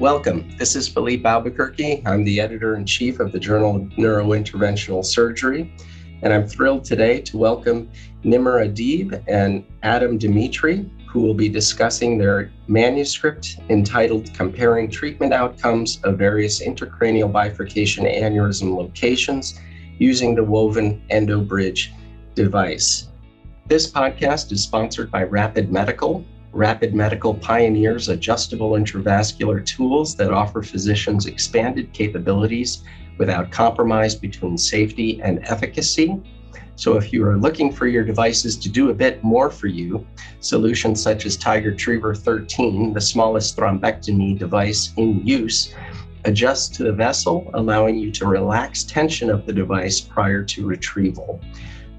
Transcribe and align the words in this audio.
Welcome. 0.00 0.56
This 0.56 0.76
is 0.76 0.88
Felipe 0.88 1.26
Albuquerque. 1.26 2.02
I'm 2.06 2.24
the 2.24 2.40
editor 2.40 2.74
in 2.74 2.86
chief 2.86 3.20
of 3.20 3.32
the 3.32 3.38
Journal 3.38 3.76
of 3.76 3.82
Neurointerventional 3.98 5.04
Surgery. 5.04 5.74
And 6.22 6.32
I'm 6.32 6.48
thrilled 6.48 6.86
today 6.86 7.20
to 7.20 7.36
welcome 7.36 7.90
Nimer 8.24 8.66
Adeeb 8.66 9.22
and 9.28 9.62
Adam 9.82 10.18
Dmytriw, 10.18 10.88
who 11.06 11.20
will 11.20 11.34
be 11.34 11.50
discussing 11.50 12.16
their 12.16 12.50
manuscript 12.66 13.58
entitled 13.68 14.32
Comparing 14.32 14.90
Treatment 14.90 15.34
Outcomes 15.34 16.00
of 16.04 16.16
Various 16.16 16.62
Intracranial 16.62 17.30
Bifurcation 17.30 18.06
Aneurysm 18.06 18.74
Locations 18.74 19.60
Using 19.98 20.34
the 20.34 20.42
Woven 20.42 21.02
EndoBridge 21.10 21.90
Device. 22.34 23.08
This 23.66 23.92
podcast 23.92 24.50
is 24.50 24.62
sponsored 24.62 25.10
by 25.10 25.24
Rapid 25.24 25.70
Medical, 25.70 26.24
Rapid 26.52 26.94
Medical 26.94 27.34
pioneers 27.34 28.08
adjustable 28.08 28.72
intravascular 28.72 29.64
tools 29.64 30.16
that 30.16 30.32
offer 30.32 30.62
physicians 30.62 31.26
expanded 31.26 31.92
capabilities 31.92 32.82
without 33.18 33.52
compromise 33.52 34.16
between 34.16 34.58
safety 34.58 35.20
and 35.22 35.44
efficacy. 35.44 36.20
So, 36.74 36.96
if 36.96 37.12
you 37.12 37.24
are 37.26 37.36
looking 37.36 37.72
for 37.72 37.86
your 37.86 38.02
devices 38.02 38.56
to 38.56 38.68
do 38.68 38.90
a 38.90 38.94
bit 38.94 39.22
more 39.22 39.50
for 39.50 39.66
you, 39.66 40.04
solutions 40.40 41.00
such 41.02 41.26
as 41.26 41.36
Tigertriever 41.36 42.16
13, 42.16 42.94
the 42.94 43.00
smallest 43.00 43.56
thrombectomy 43.56 44.38
device 44.38 44.92
in 44.96 45.24
use, 45.24 45.74
adjust 46.24 46.74
to 46.74 46.82
the 46.84 46.92
vessel, 46.92 47.50
allowing 47.54 47.98
you 47.98 48.10
to 48.12 48.26
relax 48.26 48.82
tension 48.84 49.30
of 49.30 49.46
the 49.46 49.52
device 49.52 50.00
prior 50.00 50.42
to 50.44 50.66
retrieval. 50.66 51.40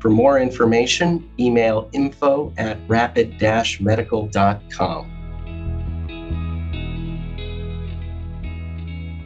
For 0.02 0.10
more 0.10 0.40
information, 0.40 1.30
email 1.40 1.88
info 1.94 2.52
at 2.58 2.80
rapid 2.88 3.38
medical.com. 3.80 5.12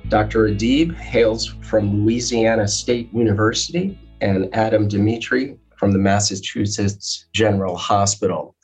Dr. 0.10 0.50
Adeeb 0.50 0.94
hails 0.96 1.48
from 1.62 2.04
Louisiana 2.04 2.68
State 2.68 3.12
University 3.14 3.98
and 4.20 4.54
Adam 4.54 4.90
Dmytriw 4.90 5.58
from 5.78 5.92
the 5.92 5.98
Massachusetts 5.98 7.28
General 7.34 7.78
Hospital. 7.78 8.55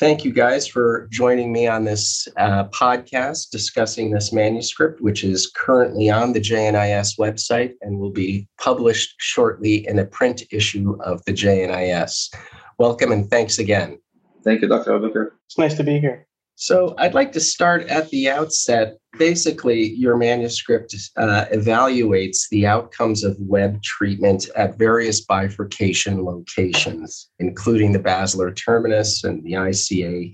Thank 0.00 0.24
you 0.24 0.32
guys 0.32 0.66
for 0.66 1.06
joining 1.12 1.52
me 1.52 1.68
on 1.68 1.84
this 1.84 2.26
uh, 2.36 2.64
podcast 2.70 3.50
discussing 3.50 4.10
this 4.10 4.32
manuscript, 4.32 5.00
which 5.00 5.22
is 5.22 5.52
currently 5.54 6.10
on 6.10 6.32
the 6.32 6.40
JNIS 6.40 7.16
website 7.16 7.74
and 7.80 8.00
will 8.00 8.10
be 8.10 8.48
published 8.60 9.14
shortly 9.18 9.86
in 9.86 10.00
a 10.00 10.04
print 10.04 10.42
issue 10.50 10.96
of 11.04 11.24
the 11.26 11.32
JNIS. 11.32 12.34
Welcome 12.76 13.12
and 13.12 13.30
thanks 13.30 13.60
again. 13.60 14.00
Thank 14.42 14.62
you, 14.62 14.68
Dr. 14.68 14.94
Albuquerque. 14.94 15.36
It's 15.46 15.58
nice 15.58 15.74
to 15.74 15.84
be 15.84 16.00
here. 16.00 16.26
So, 16.56 16.94
I'd 16.98 17.14
like 17.14 17.32
to 17.32 17.40
start 17.40 17.88
at 17.88 18.08
the 18.10 18.30
outset. 18.30 18.96
Basically, 19.18 19.90
your 19.94 20.16
manuscript 20.16 20.94
uh, 21.16 21.46
evaluates 21.52 22.48
the 22.50 22.66
outcomes 22.66 23.24
of 23.24 23.36
web 23.40 23.82
treatment 23.82 24.48
at 24.54 24.78
various 24.78 25.20
bifurcation 25.24 26.24
locations, 26.24 27.30
including 27.40 27.92
the 27.92 27.98
basilar 27.98 28.52
terminus 28.52 29.24
and 29.24 29.42
the 29.42 29.52
ICA 29.52 30.32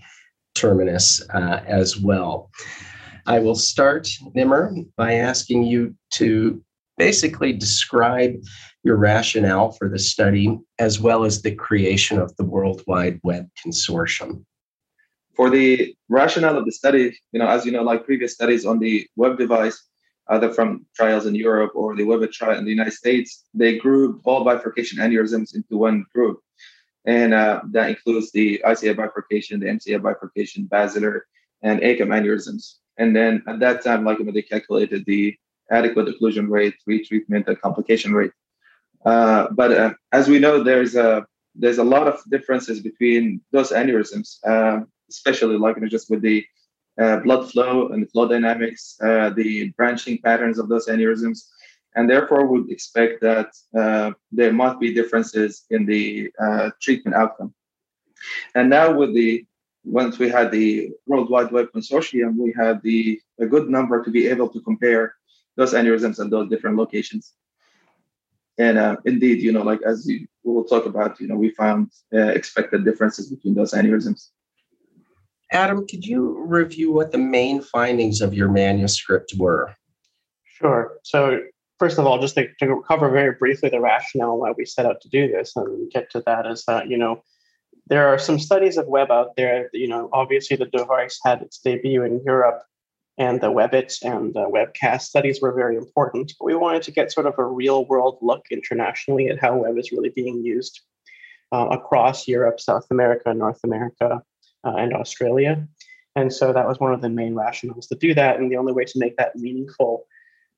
terminus 0.55 1.23
uh, 1.33 1.63
as 1.67 1.99
well. 1.99 2.51
I 3.27 3.39
will 3.39 3.55
start, 3.55 4.09
Nimer, 4.37 4.85
by 4.97 5.15
asking 5.15 5.65
you 5.65 5.95
to 6.15 6.63
basically 6.99 7.55
describe 7.55 8.35
your 8.85 8.97
rationale 8.97 9.73
for 9.73 9.89
the 9.89 9.99
study 9.99 10.59
as 10.79 11.01
well 11.01 11.25
as 11.25 11.41
the 11.41 11.55
creation 11.55 12.19
of 12.19 12.35
the 12.37 12.45
World 12.45 12.83
Wide 12.87 13.21
Web 13.23 13.49
Consortium 13.65 14.45
for 15.35 15.51
the 15.51 15.95
rationale 16.09 16.59
of 16.59 16.65
the 16.65 16.73
study, 16.73 17.17
you 17.33 17.39
know, 17.39 17.49
as 17.49 17.65
you 17.65 17.73
know, 17.73 17.83
like 17.83 18.05
previous 18.05 18.35
studies 18.35 18.67
on 18.67 18.79
the 18.79 19.07
web 19.17 19.39
device, 19.39 19.89
either 20.29 20.53
from 20.53 20.87
trials 20.95 21.27
in 21.27 21.35
Europe 21.35 21.73
or 21.75 21.97
the 21.97 22.05
web 22.05 22.31
trial 22.33 22.59
in 22.59 22.65
the 22.65 22.71
United 22.71 22.93
States, 22.93 23.45
they 23.55 23.79
grouped 23.79 24.23
all 24.25 24.45
bifurcation 24.45 24.99
aneurysms 24.99 25.55
into 25.55 25.77
one 25.77 26.05
group. 26.15 26.41
And 27.05 27.33
uh, 27.33 27.63
that 27.73 27.89
includes 27.89 28.31
the 28.31 28.63
ICA 28.65 28.97
bifurcation, 28.97 29.61
the 29.61 29.67
MCA 29.67 30.03
bifurcation, 30.03 30.67
basilar, 30.67 31.27
and 31.63 31.81
ACOM 31.81 32.09
aneurysms. 32.09 32.75
And 32.99 33.17
then 33.17 33.43
at 33.49 33.61
that 33.61 33.83
time, 33.83 34.05
like 34.05 34.19
they 34.19 34.43
calculated 34.43 35.05
the 35.07 35.35
adequate 35.71 36.09
occlusion 36.09 36.49
rate, 36.49 36.75
retreatment, 36.89 37.49
and 37.49 37.61
complication 37.61 38.13
rate. 38.13 38.33
Uh, 39.05 39.49
but 39.53 39.73
uh, 39.73 39.95
as 40.13 40.29
we 40.29 40.39
know, 40.39 40.63
there's 40.63 40.95
a 40.95 41.27
there's 41.55 41.79
a 41.79 41.85
lot 41.85 42.07
of 42.07 42.23
differences 42.31 42.81
between 42.81 43.41
those 43.51 43.71
aneurysms. 43.71 44.47
Um, 44.47 44.87
especially 45.11 45.59
like 45.59 45.77
you 45.77 45.83
know, 45.83 45.89
just 45.89 46.11
with 46.11 46.23
the 46.23 46.45
uh, 47.01 47.19
blood 47.19 47.51
flow 47.51 47.89
and 47.89 48.03
the 48.03 48.11
flow 48.11 48.27
dynamics, 48.29 48.97
uh, 49.03 49.31
the 49.31 49.71
branching 49.71 50.19
patterns 50.19 50.59
of 50.59 50.69
those 50.69 50.87
aneurysms, 50.87 51.49
and 51.95 52.09
therefore 52.09 52.47
would 52.47 52.71
expect 52.71 53.21
that 53.21 53.49
uh, 53.77 54.11
there 54.31 54.53
might 54.53 54.79
be 54.79 54.95
differences 54.95 55.65
in 55.71 55.87
the 55.87 56.31
uh, 56.41 56.71
treatment 56.81 57.17
outcome. 57.17 57.53
And 58.55 58.71
now 58.71 58.93
with 58.93 59.15
the 59.15 59.47
once 59.85 60.19
we 60.19 60.29
had 60.29 60.51
the 60.51 60.91
World 61.07 61.31
Wide 61.31 61.51
Web 61.53 61.69
Consortium, 61.75 62.37
we 62.37 62.53
had 62.53 62.83
the 62.83 63.21
a 63.41 63.47
good 63.47 63.69
number 63.71 64.05
to 64.05 64.11
be 64.11 64.27
able 64.27 64.49
to 64.51 64.61
compare 64.61 65.15
those 65.57 65.73
aneurysms 65.73 66.23
at 66.23 66.31
those 66.31 66.49
different 66.51 66.77
locations. 66.77 67.33
And 68.59 68.77
uh, 68.77 68.97
indeed, 69.07 69.41
you 69.41 69.53
know, 69.53 69.63
like 69.63 69.81
as 69.83 70.07
you, 70.07 70.27
we 70.45 70.53
will 70.53 70.65
talk 70.65 70.85
about, 70.85 71.19
you 71.21 71.29
know, 71.29 71.37
we 71.37 71.51
found 71.51 71.91
uh, 72.13 72.33
expected 72.39 72.85
differences 72.85 73.31
between 73.31 73.55
those 73.55 73.73
aneurysms. 73.73 74.29
Adam, 75.53 75.87
could 75.87 76.05
you 76.05 76.45
review 76.47 76.93
what 76.93 77.13
the 77.13 77.19
main 77.19 77.61
findings 77.61 78.21
of 78.21 78.35
your 78.35 78.49
manuscript 78.49 79.35
were? 79.37 79.75
Sure. 80.45 80.99
So, 81.03 81.41
first 81.79 81.99
of 81.99 82.07
all, 82.07 82.21
just 82.21 82.37
to, 82.37 82.47
to 82.61 82.83
cover 82.87 83.11
very 83.11 83.35
briefly 83.35 83.69
the 83.69 83.81
rationale 83.81 84.39
why 84.39 84.53
we 84.57 84.65
set 84.65 84.87
out 84.87 85.01
to 85.01 85.09
do 85.09 85.29
this 85.29 85.57
and 85.57 85.91
get 85.91 86.11
to 86.11 86.23
that 86.27 86.47
is 86.47 86.65
that, 86.67 86.89
you 86.89 86.97
know, 86.97 87.23
there 87.87 88.07
are 88.07 88.19
some 88.19 88.39
studies 88.39 88.77
of 88.77 88.87
web 88.87 89.11
out 89.11 89.35
there. 89.37 89.71
You 89.73 89.89
know, 89.89 90.09
obviously 90.13 90.57
the 90.57 90.67
device 90.67 91.19
had 91.25 91.43
its 91.43 91.59
debut 91.59 92.05
in 92.05 92.23
Europe 92.25 92.63
and 93.19 93.41
the 93.41 93.51
WebIT 93.51 94.03
and 94.03 94.33
the 94.33 94.49
webcast 94.49 95.03
studies 95.03 95.41
were 95.41 95.53
very 95.53 95.77
important. 95.77 96.33
But 96.39 96.47
we 96.47 96.55
wanted 96.55 96.83
to 96.83 96.93
get 96.93 97.13
sort 97.13 97.27
of 97.27 97.35
a 97.39 97.45
real 97.45 97.87
world 97.87 98.19
look 98.23 98.47
internationally 98.51 99.29
at 99.29 99.41
how 99.41 99.57
web 99.57 99.77
is 99.77 99.91
really 99.91 100.11
being 100.11 100.45
used 100.45 100.81
uh, 101.53 101.69
across 101.71 102.29
Europe, 102.29 102.61
South 102.61 102.87
America, 102.91 103.35
North 103.35 103.61
America, 103.65 104.23
uh, 104.65 104.75
and 104.77 104.93
Australia. 104.93 105.67
And 106.17 106.33
so 106.33 106.53
that 106.53 106.67
was 106.67 106.81
one 106.81 106.93
of 106.93 107.03
the 107.03 107.09
main 107.09 107.35
rationales 107.35 107.89
to 107.89 107.95
do 107.95 108.15
that. 108.15 108.39
And 108.39 108.51
the 108.51 108.57
only 108.57 108.73
way 108.73 108.85
to 108.85 108.99
make 108.99 109.17
that 109.17 109.37
meaningful, 109.37 110.07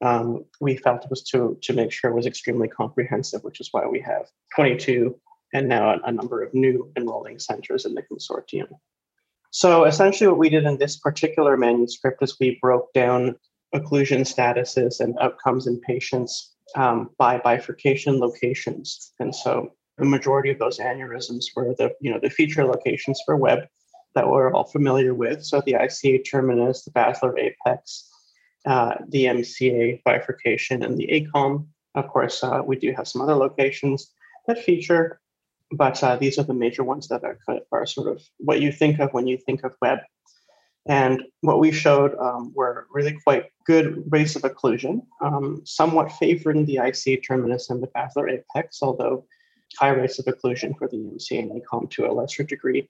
um, 0.01 0.45
we 0.61 0.77
felt 0.77 1.09
was 1.11 1.23
to, 1.25 1.59
to 1.63 1.73
make 1.73 1.93
sure 1.93 2.11
it 2.11 2.15
was 2.15 2.27
extremely 2.27 2.69
comprehensive, 2.69 3.45
which 3.45 3.61
is 3.61 3.69
why 3.71 3.87
we 3.87 4.01
have 4.01 4.27
22 4.57 5.15
and 5.53 5.69
now 5.69 5.91
a, 5.91 6.01
a 6.05 6.13
number 6.13 6.43
of 6.43 6.55
new 6.55 6.91
enrolling 6.97 7.39
centers 7.39 7.85
in 7.85 7.95
the 7.95 8.03
consortium. 8.03 8.69
So 9.51 9.85
essentially, 9.85 10.29
what 10.29 10.39
we 10.39 10.49
did 10.49 10.65
in 10.65 10.79
this 10.79 10.97
particular 10.97 11.59
manuscript 11.59 12.23
is 12.23 12.39
we 12.41 12.59
broke 12.63 12.91
down 12.95 13.37
occlusion 13.75 14.21
statuses 14.21 15.01
and 15.01 15.15
outcomes 15.21 15.67
in 15.67 15.79
patients 15.81 16.55
um, 16.75 17.11
by 17.19 17.39
bifurcation 17.39 18.19
locations. 18.19 19.13
And 19.21 19.34
so 19.34 19.73
the 19.99 20.07
majority 20.07 20.51
of 20.51 20.59
those 20.59 20.79
aneurysms 20.79 21.45
were 21.55 21.75
the, 21.77 21.93
you 22.01 22.11
know, 22.11 22.19
the 22.19 22.31
feature 22.31 22.65
locations 22.65 23.21
for 23.27 23.37
web 23.37 23.61
that 24.15 24.28
we're 24.28 24.53
all 24.53 24.65
familiar 24.65 25.15
with. 25.15 25.45
So 25.45 25.62
the 25.65 25.75
ICA 25.75 26.25
terminus, 26.28 26.84
the 26.84 26.91
basilar 26.91 27.39
apex, 27.39 28.09
uh, 28.67 28.95
the 29.09 29.25
MCA 29.27 30.03
bifurcation, 30.05 30.83
and 30.83 30.97
the 30.97 31.09
ACOM. 31.09 31.67
Of 31.95 32.09
course, 32.09 32.43
uh, 32.43 32.62
we 32.65 32.77
do 32.77 32.93
have 32.97 33.09
some 33.09 33.22
other 33.22 33.34
locations 33.34 34.12
that 34.47 34.62
feature, 34.62 35.21
but 35.71 36.03
uh, 36.03 36.16
these 36.16 36.39
are 36.39 36.45
the 36.45 36.54
major 36.54 36.84
ones 36.84 37.09
that 37.09 37.22
are, 37.25 37.39
are 37.71 37.86
sort 37.86 38.09
of 38.09 38.22
what 38.39 38.60
you 38.60 38.72
think 38.72 38.98
of 38.98 39.13
when 39.13 39.27
you 39.27 39.36
think 39.39 39.65
of 39.65 39.75
web. 39.81 39.98
And 40.86 41.22
what 41.42 41.60
we 41.60 41.71
showed 41.71 42.16
um, 42.19 42.53
were 42.54 42.86
really 42.91 43.16
quite 43.25 43.47
good 43.66 44.03
rates 44.10 44.34
of 44.34 44.42
occlusion, 44.42 45.03
um, 45.21 45.63
somewhat 45.65 46.13
favoring 46.13 46.66
the 46.66 46.77
ICA 46.77 47.25
terminus 47.25 47.71
and 47.71 47.83
the 47.83 47.89
basilar 47.95 48.28
apex, 48.28 48.83
although 48.83 49.25
high 49.78 49.91
rates 49.91 50.19
of 50.19 50.27
occlusion 50.27 50.77
for 50.77 50.89
the 50.89 50.97
MCA 50.97 51.39
and 51.39 51.63
ACOM 51.63 51.91
to 51.91 52.07
a 52.07 52.13
lesser 52.13 52.42
degree. 52.42 52.89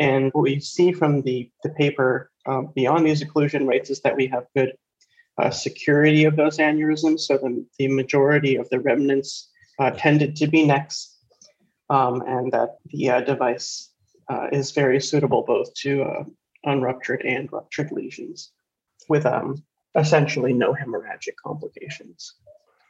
And 0.00 0.32
what 0.32 0.42
we 0.42 0.60
see 0.60 0.92
from 0.92 1.22
the, 1.22 1.50
the 1.62 1.70
paper 1.70 2.30
uh, 2.46 2.62
beyond 2.74 3.06
these 3.06 3.22
occlusion 3.22 3.66
rates 3.66 3.90
is 3.90 4.00
that 4.02 4.16
we 4.16 4.26
have 4.26 4.46
good 4.56 4.72
uh, 5.38 5.50
security 5.50 6.24
of 6.24 6.36
those 6.36 6.58
aneurysms. 6.58 7.20
So 7.20 7.38
the, 7.38 7.64
the 7.78 7.88
majority 7.88 8.56
of 8.56 8.68
the 8.70 8.80
remnants 8.80 9.50
uh, 9.78 9.90
tended 9.90 10.36
to 10.36 10.46
be 10.46 10.64
necks, 10.64 11.16
um, 11.90 12.22
and 12.26 12.52
that 12.52 12.76
the 12.86 13.10
uh, 13.10 13.20
device 13.20 13.92
uh, 14.28 14.48
is 14.52 14.72
very 14.72 15.00
suitable 15.00 15.42
both 15.42 15.72
to 15.74 16.02
uh, 16.02 16.24
unruptured 16.64 17.22
and 17.22 17.52
ruptured 17.52 17.92
lesions 17.92 18.52
with 19.08 19.26
um, 19.26 19.62
essentially 19.96 20.52
no 20.52 20.72
hemorrhagic 20.72 21.34
complications 21.44 22.34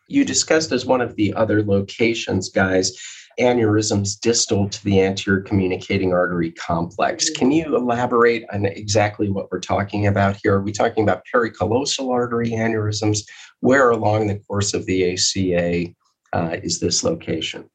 you 0.09 0.25
discussed 0.25 0.73
as 0.73 0.87
one 0.87 1.01
of 1.01 1.17
the 1.17 1.33
other 1.35 1.63
locations, 1.63 2.49
guys, 2.49 2.93
aneurysms 3.39 4.19
distal 4.21 4.69
to 4.69 4.85
the 4.85 5.01
anterior 5.01 5.41
communicating 5.41 6.13
artery 6.13 6.53
complex. 6.53 7.31
Can 7.31 7.51
you 7.51 7.77
elaborate 7.77 8.45
on 8.53 8.67
exactly 8.67 9.29
what 9.29 9.51
we're 9.51 9.61
talking 9.61 10.07
about 10.07 10.37
here? 10.43 10.55
Are 10.55 10.63
we 10.63 10.73
talking 10.73 11.03
about 11.03 11.23
pericallosal 11.33 12.13
artery 12.13 12.51
aneurysms? 12.51 13.21
Where 13.61 13.91
along 13.91 14.29
the 14.29 14.39
course 14.41 14.75
of 14.75 14.87
the 14.87 15.15
ACA 15.15 15.95
uh, 16.33 16.57
is 16.63 16.81
this 16.81 17.03
location? 17.03 17.69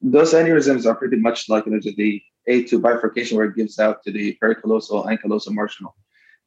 Those 0.00 0.34
aneurysms 0.34 0.86
are 0.86 0.96
pretty 0.96 1.16
much 1.16 1.48
like 1.48 1.66
you 1.66 1.72
know, 1.72 1.80
the 1.80 2.20
A2 2.48 2.82
bifurcation 2.82 3.36
where 3.36 3.46
it 3.46 3.56
gives 3.56 3.78
out 3.78 4.02
to 4.02 4.12
the 4.12 4.36
pericallosal 4.42 5.06
and 5.06 5.20
callosal 5.22 5.52
marginal. 5.52 5.94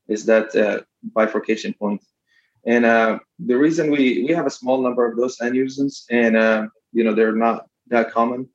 Is 0.07 0.25
that 0.25 0.56
uh, 0.56 0.81
bifurcation 1.16 1.74
point? 1.74 2.01
And 2.65 2.85
uh, 2.85 3.19
the 3.39 3.57
reason 3.57 3.91
we 3.91 4.23
we 4.27 4.33
have 4.33 4.47
a 4.47 4.57
small 4.59 4.81
number 4.81 5.06
of 5.09 5.17
those 5.17 5.38
aneurysms, 5.38 6.06
and 6.09 6.35
uh, 6.35 6.67
you 6.91 7.03
know 7.03 7.13
they're 7.13 7.35
not 7.35 7.67
that 7.88 8.12
common. 8.12 8.50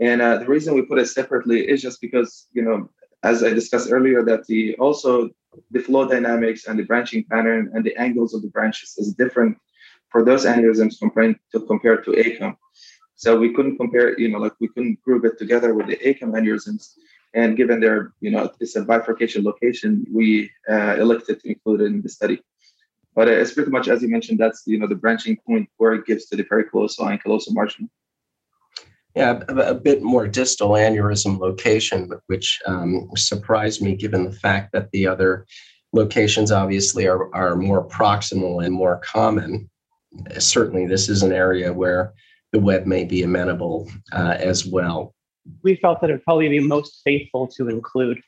And 0.00 0.20
uh, 0.20 0.38
the 0.38 0.46
reason 0.46 0.74
we 0.74 0.82
put 0.82 0.98
it 0.98 1.06
separately 1.06 1.68
is 1.68 1.80
just 1.80 2.00
because 2.00 2.48
you 2.52 2.62
know, 2.62 2.90
as 3.22 3.44
I 3.44 3.50
discussed 3.50 3.92
earlier, 3.92 4.24
that 4.24 4.46
the 4.46 4.74
also 4.76 5.30
the 5.70 5.80
flow 5.80 6.08
dynamics 6.08 6.66
and 6.66 6.78
the 6.78 6.84
branching 6.84 7.24
pattern 7.24 7.70
and 7.74 7.84
the 7.84 7.96
angles 7.96 8.34
of 8.34 8.42
the 8.42 8.48
branches 8.48 8.94
is 8.98 9.14
different 9.14 9.56
for 10.10 10.24
those 10.24 10.44
aneurysms 10.44 10.98
compared 10.98 11.36
to 11.52 11.60
compared 11.60 12.04
to 12.04 12.12
ACOM. 12.12 12.56
So 13.14 13.38
we 13.38 13.52
couldn't 13.54 13.76
compare, 13.76 14.18
you 14.18 14.28
know, 14.28 14.38
like 14.38 14.54
we 14.58 14.68
couldn't 14.68 15.00
group 15.02 15.24
it 15.24 15.38
together 15.38 15.74
with 15.74 15.86
the 15.86 15.96
ACOM 15.96 16.32
aneurysms. 16.32 16.94
And 17.34 17.56
given 17.56 17.80
their, 17.80 18.12
you 18.20 18.30
know, 18.30 18.50
it's 18.60 18.76
a 18.76 18.82
bifurcation 18.82 19.44
location, 19.44 20.04
we 20.10 20.50
uh, 20.68 20.96
elected 20.98 21.40
to 21.40 21.48
include 21.48 21.82
it 21.82 21.86
in 21.86 22.02
the 22.02 22.08
study. 22.08 22.42
But 23.14 23.28
it's 23.28 23.52
pretty 23.52 23.70
much, 23.70 23.88
as 23.88 24.02
you 24.02 24.08
mentioned, 24.08 24.38
that's 24.38 24.62
you 24.66 24.78
know 24.78 24.86
the 24.86 24.94
branching 24.94 25.36
point 25.46 25.68
where 25.76 25.92
it 25.92 26.06
gives 26.06 26.26
to 26.26 26.36
the 26.36 26.44
pericallosal 26.44 27.10
and 27.10 27.22
callosal 27.22 27.52
marginal. 27.52 27.90
Yeah, 29.14 29.40
a, 29.48 29.54
a, 29.54 29.74
bit 29.74 30.02
more 30.02 30.26
distal 30.26 30.70
aneurysm 30.70 31.38
location, 31.38 32.10
which 32.28 32.58
um, 32.66 33.10
surprised 33.14 33.82
me 33.82 33.94
given 33.94 34.24
the 34.24 34.32
fact 34.32 34.72
that 34.72 34.90
the 34.92 35.06
other 35.06 35.46
locations 35.92 36.50
obviously 36.50 37.06
are, 37.06 37.34
are 37.34 37.54
more 37.54 37.86
proximal 37.86 38.64
and 38.64 38.74
more 38.74 38.98
common. 39.04 39.68
Certainly, 40.38 40.86
this 40.86 41.10
is 41.10 41.22
an 41.22 41.32
area 41.32 41.72
where 41.72 42.14
the 42.52 42.58
web 42.58 42.86
may 42.86 43.04
be 43.04 43.22
amenable 43.22 43.90
uh, 44.12 44.36
as 44.38 44.64
well. 44.64 45.14
We 45.62 45.76
felt 45.76 46.00
that 46.00 46.08
it 46.08 46.14
would 46.14 46.24
probably 46.24 46.48
be 46.48 46.60
most 46.60 47.02
faithful 47.04 47.48
to 47.56 47.68
include 47.68 48.22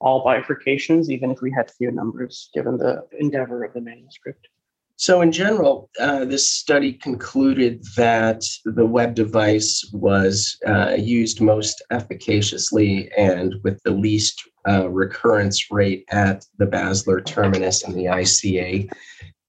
all 0.00 0.24
bifurcations, 0.24 1.08
even 1.08 1.30
if 1.30 1.40
we 1.40 1.50
had 1.50 1.70
few 1.70 1.90
numbers, 1.90 2.50
given 2.54 2.78
the 2.78 3.06
endeavor 3.18 3.64
of 3.64 3.74
the 3.74 3.80
manuscript. 3.80 4.48
So, 4.96 5.22
in 5.22 5.32
general, 5.32 5.88
uh, 5.98 6.26
this 6.26 6.50
study 6.50 6.92
concluded 6.92 7.82
that 7.96 8.42
the 8.66 8.84
web 8.84 9.14
device 9.14 9.88
was 9.94 10.58
uh, 10.66 10.94
used 10.98 11.40
most 11.40 11.82
efficaciously 11.90 13.10
and 13.16 13.54
with 13.64 13.82
the 13.82 13.92
least 13.92 14.42
uh, 14.68 14.90
recurrence 14.90 15.70
rate 15.70 16.04
at 16.10 16.44
the 16.58 16.66
basilar 16.66 17.22
terminus 17.22 17.82
and 17.82 17.94
the 17.94 18.04
ICA 18.04 18.90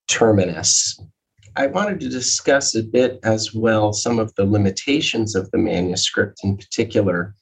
terminus. 0.08 0.98
I 1.54 1.66
wanted 1.66 2.00
to 2.00 2.08
discuss 2.08 2.74
a 2.74 2.82
bit 2.82 3.20
as 3.22 3.52
well 3.52 3.92
some 3.92 4.18
of 4.18 4.34
the 4.36 4.46
limitations 4.46 5.34
of 5.34 5.50
the 5.50 5.58
manuscript, 5.58 6.40
in 6.42 6.56
particular, 6.56 7.34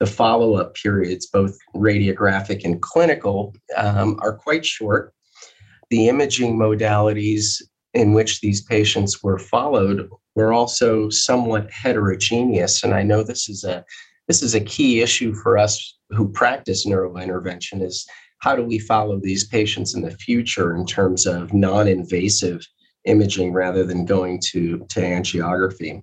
the 0.00 0.06
follow 0.06 0.56
up 0.56 0.74
periods, 0.74 1.26
both 1.26 1.56
radiographic 1.74 2.64
and 2.64 2.82
clinical, 2.82 3.54
um, 3.76 4.18
are 4.20 4.36
quite 4.36 4.64
short. 4.66 5.14
The 5.90 6.08
imaging 6.08 6.56
modalities 6.56 7.62
in 7.92 8.12
which 8.12 8.40
these 8.40 8.62
patients 8.62 9.22
were 9.22 9.38
followed 9.38 10.08
were 10.34 10.52
also 10.52 11.08
somewhat 11.08 11.70
heterogeneous 11.70 12.82
and 12.82 12.92
i 12.92 13.04
know 13.04 13.22
this 13.22 13.48
is 13.48 13.62
a 13.62 13.84
this 14.26 14.42
is 14.42 14.54
a 14.54 14.60
key 14.60 15.00
issue 15.00 15.32
for 15.32 15.56
us 15.56 15.96
who 16.10 16.28
practice 16.28 16.86
neurointervention 16.86 17.82
is 17.82 18.04
how 18.38 18.54
do 18.54 18.62
we 18.62 18.78
follow 18.78 19.18
these 19.18 19.46
patients 19.46 19.94
in 19.94 20.02
the 20.02 20.10
future 20.10 20.76
in 20.76 20.84
terms 20.84 21.26
of 21.26 21.54
non-invasive 21.54 22.60
imaging 23.06 23.52
rather 23.52 23.84
than 23.84 24.04
going 24.04 24.38
to, 24.38 24.84
to 24.90 25.00
angiography? 25.00 26.02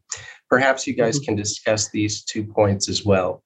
Perhaps 0.49 0.87
you 0.87 0.95
guys 0.95 1.17
mm-hmm. 1.17 1.25
can 1.25 1.35
discuss 1.35 1.89
these 1.89 2.23
two 2.23 2.43
points 2.43 2.89
as 2.89 3.05
well 3.05 3.43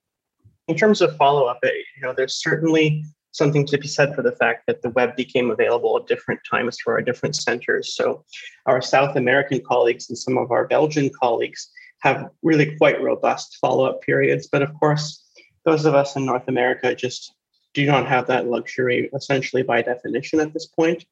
in 0.68 0.76
terms 0.76 1.02
of 1.02 1.16
follow-up 1.18 1.60
eh, 1.64 1.70
you 1.96 2.02
know 2.02 2.14
there's 2.16 2.42
certainly 2.42 3.04
something 3.36 3.66
to 3.66 3.78
be 3.78 3.88
said 3.88 4.16
for 4.16 4.22
the 4.22 4.32
fact 4.32 4.64
that 4.66 4.82
the 4.82 4.90
web 4.92 5.14
became 5.18 5.52
available 5.52 5.98
at 5.98 6.08
different 6.08 6.40
times 6.50 6.78
for 6.82 6.94
our 6.94 7.02
different 7.02 7.36
centers. 7.36 7.96
So, 7.96 8.24
our 8.66 8.82
South 8.82 9.18
American 9.18 9.62
colleagues 9.62 10.10
and 10.10 10.18
some 10.18 10.38
of 10.38 10.52
our 10.52 10.66
Belgian 10.68 11.10
colleagues 11.22 11.70
have 12.00 12.30
really 12.44 12.78
quite 12.78 13.02
robust 13.02 13.58
follow 13.60 13.86
up 13.86 14.02
periods. 14.02 14.48
But 14.50 14.62
of 14.62 14.74
course, 14.80 15.22
those 15.66 15.86
of 15.86 15.96
us 15.96 16.16
in 16.16 16.26
North 16.26 16.48
America 16.48 16.96
just 16.96 17.34
do 17.74 17.86
not 17.86 18.08
have 18.08 18.28
that 18.28 18.48
luxury, 18.48 19.10
essentially 19.14 19.64
by 19.64 19.82
definition 19.82 20.40
at 20.40 20.54
this 20.54 20.68
point. 20.68 21.04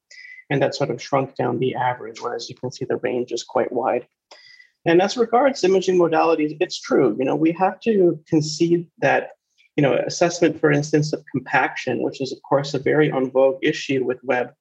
And 0.50 0.62
that 0.62 0.76
sort 0.76 0.92
of 0.92 1.02
shrunk 1.02 1.36
down 1.36 1.60
the 1.60 1.76
average, 1.76 2.22
whereas 2.22 2.50
you 2.50 2.56
can 2.56 2.72
see 2.72 2.86
the 2.86 2.98
range 2.98 3.32
is 3.32 3.44
quite 3.44 3.72
wide. 3.72 4.08
And 4.86 5.02
as 5.02 5.18
regards 5.18 5.64
imaging 5.64 5.98
modalities, 5.98 6.56
it's 6.60 6.80
true. 6.80 7.16
You 7.18 7.26
know, 7.26 7.36
we 7.36 7.54
have 7.54 7.80
to 7.82 8.20
concede 8.28 8.88
that 9.00 9.32
you 9.76 9.82
know, 9.82 9.94
assessment, 9.94 10.60
for 10.60 10.72
instance, 10.72 11.14
of 11.14 11.24
compaction, 11.32 12.02
which 12.02 12.22
is, 12.22 12.32
of 12.32 12.42
course, 12.44 12.74
a 12.74 12.80
very 12.80 13.12
on 13.12 13.32
vogue 13.32 13.60
issue 13.62 14.04
with 14.04 14.24
web, 14.24 14.54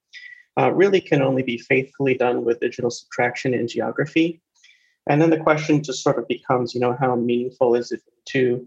uh, 0.59 0.73
really 0.73 1.01
can 1.01 1.23
only 1.23 1.43
be 1.43 1.59
faithfully 1.59 2.15
done 2.15 2.45
with 2.45 2.61
digital 2.61 2.91
subtraction 2.91 3.53
angiography. 3.53 4.41
And 5.09 5.21
then 5.21 5.31
the 5.31 5.39
question 5.39 5.83
just 5.83 6.03
sort 6.03 6.19
of 6.19 6.29
becomes, 6.29 6.75
you 6.75 6.81
know, 6.81 6.97
how 6.99 7.17
meaningful 7.17 7.75
is 7.75 7.93
it 7.93 8.01
to 8.29 8.67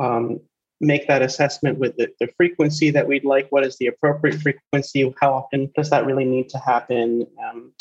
um, 0.00 0.40
make 0.80 1.06
that 1.08 1.22
assessment 1.22 1.78
with 1.78 1.96
the, 1.96 2.08
the, 2.20 2.28
frequency 2.36 2.90
that 2.90 3.06
we'd 3.06 3.24
like? 3.24 3.46
What 3.50 3.64
is 3.64 3.78
the 3.78 3.86
appropriate 3.86 4.40
frequency? 4.40 5.14
How 5.20 5.32
often 5.32 5.70
does 5.76 5.90
that 5.90 6.04
really 6.04 6.24
need 6.24 6.48
to 6.50 6.58
happen? 6.58 7.26
Um, 7.42 7.72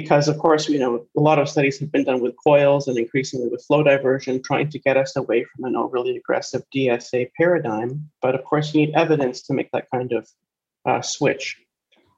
because 0.00 0.28
of 0.28 0.38
course 0.38 0.68
you 0.68 0.78
know 0.78 1.06
a 1.16 1.20
lot 1.20 1.38
of 1.38 1.48
studies 1.48 1.78
have 1.80 1.90
been 1.90 2.04
done 2.04 2.20
with 2.20 2.34
coils 2.42 2.86
and 2.88 2.96
increasingly 2.98 3.48
with 3.48 3.64
flow 3.66 3.82
diversion 3.82 4.40
trying 4.42 4.68
to 4.70 4.78
get 4.78 4.96
us 4.96 5.16
away 5.16 5.44
from 5.44 5.64
an 5.64 5.76
overly 5.76 6.16
aggressive 6.16 6.62
dsa 6.74 7.30
paradigm. 7.36 7.90
But 8.22 8.34
of 8.34 8.44
course 8.44 8.72
you 8.72 8.80
need 8.80 8.94
evidence 8.94 9.42
to 9.42 9.54
make 9.54 9.70
that 9.72 9.90
kind 9.94 10.12
of 10.12 10.28
uh, 10.88 11.02
switch. 11.02 11.56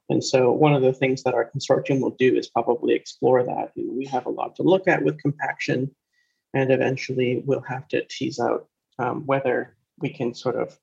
And 0.09 0.23
so 0.23 0.51
one 0.51 0.73
of 0.73 0.81
the 0.81 0.93
things 0.93 1.23
that 1.23 1.33
our 1.33 1.49
consortium 1.49 2.01
will 2.01 2.17
do 2.25 2.35
is 2.35 2.49
probably 2.49 2.93
explore 2.93 3.43
that. 3.43 3.71
You 3.75 3.87
know, 3.87 3.93
we 3.93 4.05
have 4.05 4.25
a 4.25 4.35
lot 4.39 4.55
to 4.57 4.63
look 4.63 4.87
at 4.87 5.03
with 5.03 5.21
compaction 5.21 5.89
and 6.53 6.71
eventually 6.71 7.41
we'll 7.45 7.61
have 7.61 7.87
to 7.89 8.05
tease 8.09 8.39
out 8.39 8.67
um, 8.99 9.25
whether 9.25 9.77
we 9.99 10.09
can 10.09 10.33
sort 10.33 10.57
of 10.57 10.77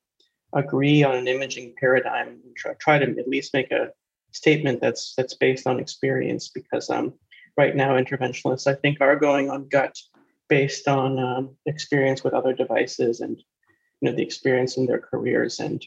agree 0.54 1.02
on 1.02 1.14
an 1.14 1.28
imaging 1.28 1.75
paradigm 1.78 2.28
and 2.28 2.56
try, 2.56 2.73
try 2.80 2.99
to 2.99 3.18
at 3.18 3.28
least 3.28 3.52
make 3.52 3.70
a 3.70 3.90
statement 4.32 4.80
that's 4.80 5.14
that's 5.16 5.35
based 5.35 5.66
on 5.66 5.80
experience 5.80 6.49
because 6.49 6.90
um, 6.90 7.14
right 7.56 7.75
now 7.75 7.97
interventionalists 7.97 8.66
I 8.66 8.75
think 8.75 9.00
are 9.00 9.16
going 9.16 9.50
on 9.50 9.68
gut 9.68 9.97
based 10.49 10.88
on 10.88 11.18
um, 11.18 11.56
experience 11.66 12.25
with 12.25 12.35
other 12.35 12.52
devices 12.52 13.20
and 13.20 13.38
you 14.00 14.11
know 14.11 14.16
the 14.16 14.23
experience 14.23 14.76
in 14.76 14.87
their 14.87 15.00
careers. 15.00 15.58
And, 15.61 15.85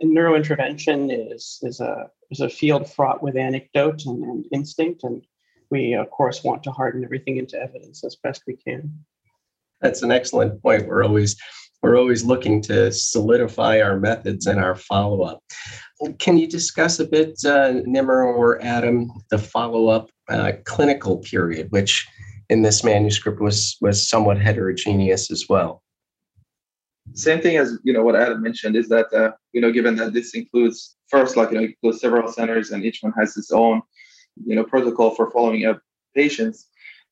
and 0.00 0.16
neurointervention 0.16 1.32
is 1.32 1.58
is 1.62 1.80
a 1.80 2.10
is 2.30 2.40
a 2.40 2.48
field 2.48 2.90
fraught 2.90 3.22
with 3.22 3.36
anecdote 3.36 4.04
and, 4.06 4.22
and 4.22 4.44
instinct. 4.52 5.04
And 5.04 5.22
we 5.70 5.94
of 5.94 6.10
course 6.10 6.44
want 6.44 6.62
to 6.64 6.72
harden 6.72 7.04
everything 7.04 7.36
into 7.36 7.60
evidence 7.60 8.04
as 8.04 8.16
best 8.16 8.42
we 8.46 8.56
can. 8.56 9.04
That's 9.80 10.02
an 10.02 10.12
excellent 10.12 10.62
point. 10.62 10.86
We're 10.86 11.04
always 11.04 11.36
we're 11.82 11.98
always 11.98 12.24
looking 12.24 12.60
to 12.62 12.92
solidify 12.92 13.80
our 13.80 13.98
methods 13.98 14.46
and 14.46 14.60
our 14.60 14.74
follow 14.74 15.22
up. 15.22 15.42
Can 16.18 16.38
you 16.38 16.46
discuss 16.46 16.98
a 16.98 17.06
bit, 17.06 17.38
uh, 17.44 17.82
Nimer 17.86 18.24
or 18.24 18.62
Adam, 18.62 19.10
the 19.30 19.38
follow 19.38 19.88
up 19.88 20.10
uh, 20.28 20.52
clinical 20.64 21.18
period, 21.18 21.70
which 21.70 22.06
in 22.48 22.62
this 22.62 22.82
manuscript 22.82 23.40
was 23.40 23.76
was 23.80 24.08
somewhat 24.08 24.38
heterogeneous 24.38 25.30
as 25.30 25.46
well? 25.48 25.82
Same 27.14 27.40
thing 27.40 27.56
as 27.56 27.78
you 27.82 27.92
know 27.92 28.02
what 28.02 28.16
Adam 28.16 28.42
mentioned 28.42 28.76
is 28.76 28.88
that 28.88 29.12
uh, 29.12 29.32
you 29.52 29.60
know 29.60 29.72
given 29.72 29.96
that 29.96 30.12
this 30.12 30.34
includes 30.34 30.96
first 31.08 31.36
like 31.36 31.50
you 31.50 31.58
know 31.58 31.64
includes 31.64 32.00
several 32.00 32.30
centers 32.32 32.70
and 32.70 32.84
each 32.84 33.00
one 33.02 33.12
has 33.12 33.36
its 33.36 33.50
own 33.50 33.82
you 34.46 34.54
know 34.54 34.64
protocol 34.64 35.14
for 35.14 35.30
following 35.30 35.66
up 35.66 35.80
patients 36.14 36.68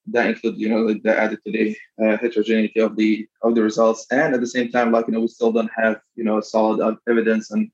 that 0.07 0.27
include 0.27 0.59
you 0.59 0.69
know 0.69 0.95
the 1.03 1.19
added 1.19 1.39
to 1.45 1.53
the 1.53 1.77
uh, 2.03 2.17
heterogeneity 2.17 2.81
of 2.81 2.97
the 2.97 3.27
of 3.43 3.55
the 3.55 3.63
results 3.63 4.07
and 4.11 4.35
at 4.35 4.41
the 4.41 4.47
same 4.47 4.71
time 4.71 4.93
like 4.93 5.07
you 5.07 5.13
know 5.13 5.21
we 5.21 5.29
still 5.29 5.53
don't 5.53 5.71
have 5.77 6.01
you 6.15 6.25
know 6.25 6.41
solid 6.41 6.97
evidence 7.09 7.51
and 7.51 7.71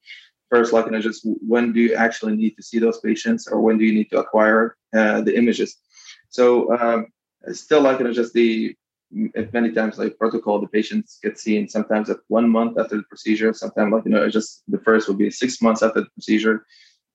first 0.55 0.73
like 0.73 0.87
you 0.87 0.93
know 0.93 1.05
just 1.11 1.21
when 1.53 1.73
do 1.75 1.81
you 1.87 1.93
actually 2.07 2.35
need 2.43 2.55
to 2.57 2.63
see 2.69 2.79
those 2.79 3.01
patients 3.09 3.43
or 3.51 3.57
when 3.65 3.77
do 3.79 3.85
you 3.89 3.95
need 3.99 4.11
to 4.11 4.19
acquire 4.25 4.77
uh, 4.99 5.21
the 5.27 5.35
images? 5.41 5.71
So 6.37 6.45
um, 6.79 6.99
still 7.63 7.83
like 7.87 7.99
you 7.99 8.05
know 8.07 8.17
just 8.23 8.33
the 8.41 8.51
many 9.57 9.71
times 9.79 9.99
like 9.99 10.19
protocol 10.23 10.57
the 10.61 10.67
patients 10.79 11.19
get 11.25 11.39
seen 11.39 11.63
sometimes 11.69 12.07
at 12.11 12.19
one 12.39 12.49
month 12.59 12.73
after 12.81 12.97
the 12.97 13.09
procedure 13.13 13.53
sometimes 13.53 13.93
like 13.93 14.05
you 14.07 14.15
know 14.15 14.29
just 14.39 14.49
the 14.75 14.81
first 14.87 15.03
will 15.07 15.21
be 15.23 15.31
six 15.31 15.51
months 15.67 15.83
after 15.87 16.01
the 16.01 16.13
procedure 16.17 16.57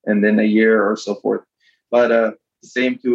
and 0.08 0.16
then 0.24 0.38
a 0.38 0.48
year 0.58 0.74
or 0.88 0.94
so 0.96 1.12
forth. 1.22 1.44
But 1.90 2.08
uh 2.20 2.30
same 2.76 2.94
to 3.04 3.12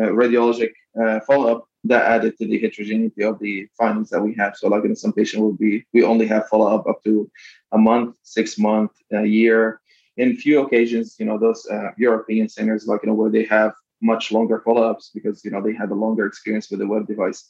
uh, 0.00 0.10
radiologic 0.20 0.72
uh, 1.00 1.18
follow-up 1.28 1.62
that 1.84 2.06
added 2.06 2.38
to 2.38 2.46
the 2.46 2.58
heterogeneity 2.60 3.22
of 3.22 3.38
the 3.40 3.66
findings 3.76 4.10
that 4.10 4.22
we 4.22 4.34
have. 4.34 4.56
So, 4.56 4.68
like 4.68 4.84
in 4.84 4.94
some 4.94 5.12
patient 5.12 5.42
will 5.42 5.54
be, 5.54 5.84
we 5.92 6.04
only 6.04 6.26
have 6.26 6.48
follow 6.48 6.74
up 6.74 6.86
up 6.86 7.02
to 7.04 7.30
a 7.72 7.78
month, 7.78 8.16
six 8.22 8.58
month, 8.58 8.92
a 9.12 9.24
year. 9.24 9.80
In 10.16 10.36
few 10.36 10.60
occasions, 10.60 11.16
you 11.18 11.26
know, 11.26 11.38
those 11.38 11.66
uh, 11.70 11.90
European 11.96 12.48
centers, 12.48 12.86
like 12.86 13.00
you 13.02 13.08
know, 13.08 13.14
where 13.14 13.30
they 13.30 13.44
have 13.44 13.72
much 14.00 14.30
longer 14.32 14.60
follow 14.64 14.82
ups 14.82 15.10
because 15.14 15.44
you 15.44 15.50
know 15.50 15.62
they 15.62 15.72
had 15.72 15.90
a 15.90 15.94
longer 15.94 16.26
experience 16.26 16.70
with 16.70 16.80
the 16.80 16.86
web 16.86 17.06
device. 17.06 17.48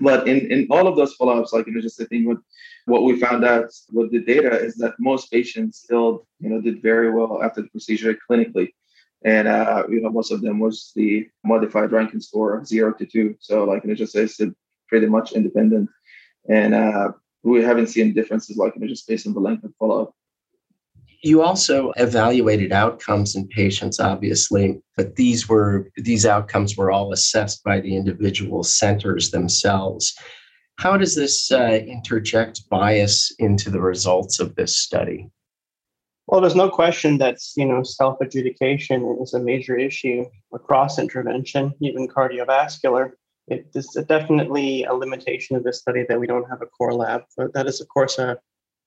But 0.00 0.26
in, 0.26 0.50
in 0.50 0.66
all 0.70 0.88
of 0.88 0.96
those 0.96 1.14
follow 1.14 1.40
ups, 1.40 1.52
like 1.52 1.66
you 1.66 1.72
know, 1.72 1.80
just 1.80 1.98
the 1.98 2.06
thing 2.06 2.24
with 2.26 2.38
what 2.86 3.04
we 3.04 3.18
found 3.18 3.44
out 3.44 3.70
with 3.92 4.10
the 4.12 4.20
data 4.20 4.52
is 4.58 4.76
that 4.76 4.94
most 4.98 5.30
patients 5.30 5.78
still, 5.78 6.26
you 6.40 6.48
know, 6.48 6.60
did 6.60 6.82
very 6.82 7.10
well 7.10 7.42
after 7.42 7.62
the 7.62 7.68
procedure 7.68 8.16
clinically 8.28 8.70
and 9.24 9.48
uh, 9.48 9.84
you 9.88 10.00
know 10.00 10.10
most 10.10 10.30
of 10.30 10.42
them 10.42 10.58
was 10.58 10.92
the 10.94 11.26
modified 11.44 11.92
Rankin 11.92 12.20
score 12.20 12.64
zero 12.64 12.92
to 12.94 13.06
two. 13.06 13.36
So 13.40 13.64
like 13.64 13.84
it 13.84 13.94
just 13.96 14.14
is 14.16 14.40
pretty 14.88 15.06
much 15.06 15.32
independent, 15.32 15.90
and 16.48 16.74
uh, 16.74 17.12
we 17.42 17.62
haven't 17.62 17.88
seen 17.88 18.14
differences 18.14 18.56
like 18.56 18.74
it 18.76 18.88
just 18.88 19.08
based 19.08 19.26
on 19.26 19.34
the 19.34 19.40
length 19.40 19.64
of 19.64 19.72
follow 19.78 20.02
up. 20.02 20.14
You 21.22 21.40
also 21.40 21.90
evaluated 21.96 22.70
outcomes 22.70 23.34
in 23.34 23.48
patients, 23.48 23.98
obviously, 23.98 24.82
but 24.94 25.16
these 25.16 25.48
were 25.48 25.90
these 25.96 26.26
outcomes 26.26 26.76
were 26.76 26.90
all 26.90 27.12
assessed 27.12 27.64
by 27.64 27.80
the 27.80 27.96
individual 27.96 28.62
centers 28.62 29.30
themselves. 29.30 30.14
How 30.76 30.98
does 30.98 31.14
this 31.14 31.50
uh, 31.50 31.80
interject 31.86 32.68
bias 32.68 33.34
into 33.38 33.70
the 33.70 33.80
results 33.80 34.38
of 34.38 34.54
this 34.56 34.76
study? 34.76 35.30
Well, 36.26 36.40
there's 36.40 36.54
no 36.54 36.70
question 36.70 37.18
that 37.18 37.38
you 37.56 37.66
know 37.66 37.82
self 37.82 38.20
adjudication 38.20 39.18
is 39.20 39.34
a 39.34 39.38
major 39.38 39.76
issue 39.76 40.24
across 40.54 40.98
intervention, 40.98 41.74
even 41.80 42.08
cardiovascular. 42.08 43.12
It 43.46 43.66
is 43.74 43.88
definitely 44.08 44.84
a 44.84 44.94
limitation 44.94 45.54
of 45.54 45.64
this 45.64 45.80
study 45.80 46.06
that 46.08 46.18
we 46.18 46.26
don't 46.26 46.48
have 46.48 46.62
a 46.62 46.66
core 46.66 46.94
lab. 46.94 47.24
But 47.36 47.52
that 47.52 47.66
is, 47.66 47.82
of 47.82 47.88
course, 47.88 48.18
a, 48.18 48.38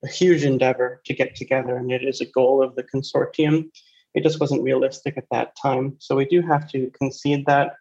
a 0.03 0.07
huge 0.07 0.45
endeavor 0.45 0.99
to 1.05 1.13
get 1.13 1.35
together, 1.35 1.77
and 1.77 1.91
it 1.91 2.03
is 2.03 2.21
a 2.21 2.25
goal 2.25 2.63
of 2.63 2.75
the 2.75 2.83
consortium. 2.83 3.69
It 4.15 4.23
just 4.23 4.39
wasn't 4.39 4.63
realistic 4.63 5.15
at 5.15 5.27
that 5.29 5.55
time, 5.61 5.95
so 5.99 6.15
we 6.15 6.25
do 6.25 6.41
have 6.41 6.67
to 6.71 6.89
concede 6.99 7.45
that. 7.45 7.75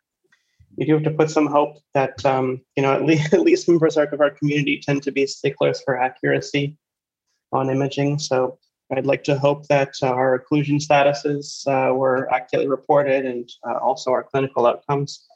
We 0.77 0.85
do 0.85 0.93
have 0.93 1.05
to 1.05 1.11
put 1.11 1.31
some 1.31 1.47
hope 1.47 1.79
that 1.95 2.23
um, 2.27 2.61
you 2.77 2.83
know 2.83 2.93
at 2.93 3.07
least 3.07 3.33
at 3.33 3.41
least 3.41 3.71
members 3.71 3.97
of 3.97 4.21
our 4.21 4.33
community 4.33 4.83
tend 4.85 5.03
to 5.05 5.13
be 5.13 5.27
sticklers 5.27 5.81
for 5.81 5.99
accuracy 5.99 6.77
on 7.53 7.71
imaging. 7.71 8.19
So 8.19 8.59
I'd 8.95 9.07
like 9.07 9.25
to 9.25 9.39
hope 9.39 9.67
that 9.67 9.95
uh, 10.03 10.07
our 10.07 10.39
occlusion 10.39 10.81
statuses 10.81 11.67
uh, 11.67 11.93
were 11.93 12.33
accurately 12.33 12.69
reported 12.69 13.25
and 13.27 13.51
uh, 13.69 13.79
also 13.79 14.13
our 14.13 14.23
clinical 14.23 14.67
outcomes 14.67 15.27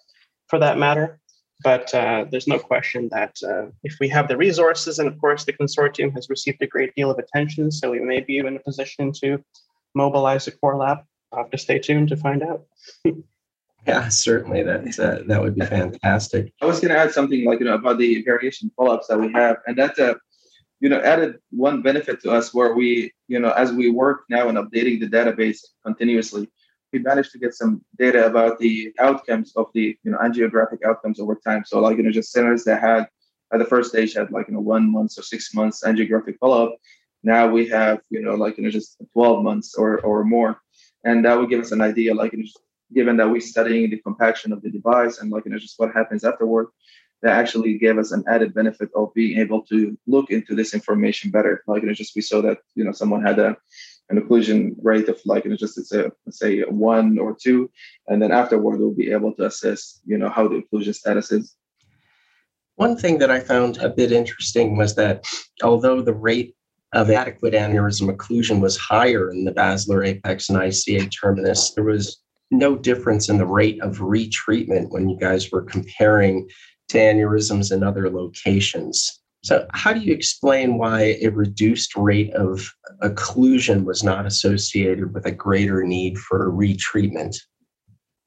for 0.48 0.58
that 0.60 0.78
matter. 0.78 1.18
But 1.62 1.92
uh, 1.94 2.24
there's 2.30 2.46
no 2.46 2.58
question 2.58 3.08
that 3.10 3.36
uh, 3.46 3.70
if 3.82 3.96
we 4.00 4.08
have 4.08 4.28
the 4.28 4.36
resources, 4.36 4.98
and 4.98 5.06
of 5.06 5.18
course 5.18 5.44
the 5.44 5.52
consortium 5.52 6.12
has 6.14 6.30
received 6.30 6.62
a 6.62 6.66
great 6.66 6.94
deal 6.94 7.10
of 7.10 7.18
attention, 7.18 7.70
so 7.70 7.90
we 7.90 8.00
may 8.00 8.20
be 8.20 8.38
in 8.38 8.56
a 8.56 8.60
position 8.60 9.12
to 9.22 9.44
mobilize 9.94 10.46
a 10.46 10.52
core 10.52 10.76
lab. 10.76 10.98
I'll 11.32 11.42
have 11.42 11.50
to 11.50 11.58
stay 11.58 11.78
tuned 11.78 12.08
to 12.08 12.16
find 12.16 12.42
out. 12.42 12.64
yeah, 13.86 14.08
certainly 14.08 14.62
that 14.62 14.98
uh, 14.98 15.22
that 15.26 15.42
would 15.42 15.54
be 15.54 15.66
fantastic. 15.66 16.52
I 16.62 16.66
was 16.66 16.80
going 16.80 16.94
to 16.94 16.98
add 16.98 17.12
something 17.12 17.44
like 17.44 17.58
you 17.58 17.66
know 17.66 17.74
about 17.74 17.98
the 17.98 18.22
variation 18.22 18.70
follow-ups 18.74 19.08
that 19.08 19.20
we 19.20 19.30
have, 19.32 19.58
and 19.66 19.76
that's 19.76 19.98
a 19.98 20.16
you 20.80 20.88
know 20.88 21.00
added 21.00 21.38
one 21.50 21.82
benefit 21.82 22.20
to 22.22 22.30
us 22.30 22.52
where 22.54 22.74
we 22.74 23.12
you 23.28 23.38
know 23.38 23.50
as 23.52 23.72
we 23.72 23.90
work 23.90 24.24
now 24.28 24.48
in 24.48 24.56
updating 24.56 24.98
the 25.00 25.08
database 25.08 25.60
continuously 25.84 26.48
we 26.92 26.98
managed 26.98 27.32
to 27.32 27.38
get 27.38 27.54
some 27.54 27.84
data 27.98 28.26
about 28.26 28.58
the 28.58 28.92
outcomes 28.98 29.52
of 29.56 29.66
the 29.74 29.96
you 30.02 30.10
know 30.10 30.18
angiographic 30.18 30.84
outcomes 30.86 31.20
over 31.20 31.34
time. 31.36 31.64
So 31.64 31.80
like 31.80 31.96
you 31.96 32.02
know 32.02 32.10
just 32.10 32.32
centers 32.32 32.64
that 32.64 32.80
had 32.80 33.06
at 33.52 33.58
the 33.58 33.64
first 33.64 33.90
stage 33.90 34.14
had 34.14 34.30
like 34.30 34.48
you 34.48 34.54
know 34.54 34.60
one 34.60 34.90
month 34.90 35.18
or 35.18 35.22
six 35.22 35.54
months 35.54 35.84
angiographic 35.84 36.38
follow-up. 36.38 36.76
Now 37.22 37.48
we 37.48 37.68
have 37.68 38.00
you 38.10 38.22
know 38.22 38.34
like 38.34 38.56
you 38.56 38.64
know 38.64 38.70
just 38.70 39.00
12 39.12 39.44
months 39.44 39.74
or 39.74 40.00
or 40.00 40.24
more. 40.24 40.60
And 41.04 41.24
that 41.24 41.38
would 41.38 41.48
give 41.48 41.60
us 41.60 41.72
an 41.72 41.80
idea 41.80 42.14
like 42.14 42.32
you 42.32 42.38
know, 42.38 42.44
given 42.92 43.16
that 43.18 43.30
we're 43.30 43.40
studying 43.40 43.88
the 43.90 43.98
compaction 43.98 44.52
of 44.52 44.62
the 44.62 44.70
device 44.70 45.18
and 45.18 45.30
like 45.30 45.44
you 45.44 45.52
know 45.52 45.58
just 45.58 45.78
what 45.78 45.94
happens 45.94 46.24
afterward 46.24 46.68
that 47.22 47.32
actually 47.32 47.76
gave 47.78 47.98
us 47.98 48.12
an 48.12 48.24
added 48.28 48.54
benefit 48.54 48.90
of 48.94 49.12
being 49.14 49.38
able 49.38 49.62
to 49.62 49.96
look 50.06 50.30
into 50.30 50.54
this 50.54 50.74
information 50.74 51.30
better. 51.30 51.62
Like, 51.66 51.82
it 51.82 51.94
just 51.94 52.16
we 52.16 52.22
saw 52.22 52.40
that 52.42 52.58
you 52.74 52.84
know 52.84 52.92
someone 52.92 53.22
had 53.22 53.38
a 53.38 53.56
an 54.08 54.20
occlusion 54.20 54.74
rate 54.82 55.08
of 55.08 55.20
like 55.24 55.44
you 55.44 55.50
know 55.50 55.56
just 55.56 55.78
it's 55.78 55.92
a 55.92 56.10
say 56.30 56.60
one 56.62 57.18
or 57.18 57.36
two, 57.40 57.70
and 58.08 58.20
then 58.20 58.32
afterward 58.32 58.78
we'll 58.78 58.94
be 58.94 59.12
able 59.12 59.34
to 59.34 59.46
assess 59.46 60.00
you 60.04 60.18
know 60.18 60.28
how 60.28 60.48
the 60.48 60.62
occlusion 60.62 60.94
status 60.94 61.30
is. 61.32 61.54
One 62.76 62.96
thing 62.96 63.18
that 63.18 63.30
I 63.30 63.40
found 63.40 63.76
a 63.78 63.90
bit 63.90 64.10
interesting 64.10 64.76
was 64.76 64.94
that 64.94 65.26
although 65.62 66.00
the 66.00 66.14
rate 66.14 66.56
of 66.92 67.10
adequate 67.10 67.54
aneurysm 67.54 68.14
occlusion 68.14 68.60
was 68.60 68.76
higher 68.76 69.30
in 69.30 69.44
the 69.44 69.52
basilar 69.52 70.02
apex 70.02 70.48
and 70.48 70.58
ICA 70.58 71.10
terminus, 71.10 71.72
there 71.72 71.84
was 71.84 72.20
no 72.50 72.76
difference 72.76 73.28
in 73.28 73.38
the 73.38 73.46
rate 73.46 73.80
of 73.80 73.98
retreatment 73.98 74.90
when 74.90 75.08
you 75.08 75.16
guys 75.16 75.52
were 75.52 75.62
comparing 75.62 76.48
to 76.90 76.98
aneurysms 76.98 77.72
in 77.72 77.82
other 77.82 78.10
locations. 78.10 79.20
So, 79.42 79.66
how 79.72 79.92
do 79.94 80.00
you 80.00 80.12
explain 80.12 80.76
why 80.76 81.16
a 81.22 81.28
reduced 81.28 81.96
rate 81.96 82.32
of 82.34 82.70
occlusion 83.02 83.84
was 83.84 84.02
not 84.02 84.26
associated 84.26 85.14
with 85.14 85.24
a 85.24 85.32
greater 85.32 85.82
need 85.82 86.18
for 86.18 86.50
retreatment? 86.50 87.36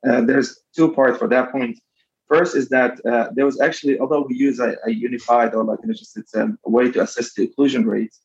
Uh, 0.07 0.21
there's 0.21 0.59
two 0.75 0.91
parts 0.93 1.19
for 1.19 1.27
that 1.27 1.51
point. 1.51 1.79
First 2.27 2.55
is 2.55 2.69
that 2.69 2.99
uh, 3.05 3.29
there 3.35 3.45
was 3.45 3.61
actually, 3.61 3.99
although 3.99 4.25
we 4.27 4.35
use 4.35 4.59
a, 4.59 4.75
a 4.85 4.91
unified 4.91 5.53
or 5.53 5.63
like 5.63 5.79
just 5.85 6.17
it's 6.17 6.35
um, 6.35 6.57
way 6.65 6.91
to 6.91 7.03
assess 7.03 7.33
the 7.33 7.47
occlusion 7.47 7.85
rate, 7.85 8.15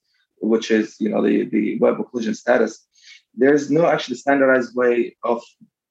which 0.40 0.71
is 0.71 0.97
you 0.99 1.11
know 1.11 1.23
the 1.23 1.45
the 1.45 1.78
web 1.80 1.99
occlusion 1.99 2.35
status. 2.35 2.87
There's 3.35 3.71
no 3.71 3.87
actually 3.87 4.16
standardized 4.16 4.75
way 4.75 5.16
of 5.25 5.42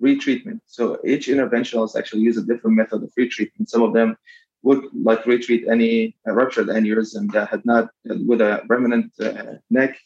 retreatment. 0.01 0.61
So 0.67 0.99
each 1.05 1.27
interventionalist 1.27 1.95
actually 1.97 2.21
use 2.21 2.37
a 2.37 2.43
different 2.43 2.77
method 2.77 3.03
of 3.03 3.11
retreatment. 3.19 3.69
Some 3.69 3.83
of 3.83 3.93
them 3.93 4.17
would 4.63 4.83
like 4.93 5.25
retreat 5.25 5.67
any 5.69 6.15
uh, 6.27 6.33
ruptured 6.33 6.67
aneurysm 6.67 7.31
that 7.31 7.49
had 7.49 7.65
not 7.65 7.85
uh, 8.09 8.15
with 8.25 8.41
a 8.41 8.61
remnant 8.67 9.11
uh, 9.19 9.55
neck. 9.69 9.97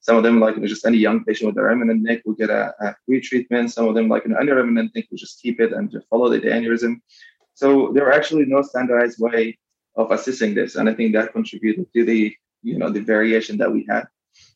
Some 0.00 0.16
of 0.16 0.22
them, 0.22 0.40
like 0.40 0.60
just 0.62 0.86
any 0.86 0.98
young 0.98 1.24
patient 1.24 1.48
with 1.48 1.58
a 1.58 1.62
remnant 1.62 2.02
neck, 2.02 2.22
would 2.24 2.38
get 2.38 2.50
a, 2.50 2.62
a 2.80 2.96
retreatment. 3.10 3.72
Some 3.72 3.86
of 3.88 3.94
them, 3.94 4.08
like 4.08 4.24
an 4.24 4.36
under-remnant 4.36 4.94
neck, 4.94 5.06
would 5.10 5.20
just 5.20 5.40
keep 5.42 5.60
it 5.60 5.72
and 5.72 5.90
just 5.90 6.08
follow 6.08 6.28
the, 6.28 6.38
the 6.38 6.48
aneurysm. 6.48 7.00
So 7.54 7.92
there 7.94 8.06
are 8.06 8.12
actually 8.12 8.46
no 8.46 8.62
standardized 8.62 9.18
way 9.20 9.58
of 9.96 10.10
assessing 10.10 10.54
this, 10.54 10.76
and 10.76 10.88
I 10.88 10.94
think 10.94 11.12
that 11.12 11.32
contributed 11.32 11.86
to 11.94 12.04
the 12.04 12.34
you 12.62 12.78
know 12.78 12.90
the 12.90 13.00
variation 13.00 13.58
that 13.58 13.72
we 13.72 13.86
had, 13.88 14.04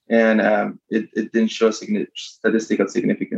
and 0.08 0.40
um, 0.40 0.80
it, 0.88 1.04
it 1.14 1.32
didn't 1.32 1.50
show 1.58 1.70
statistical 1.70 2.88
significance. 2.88 3.33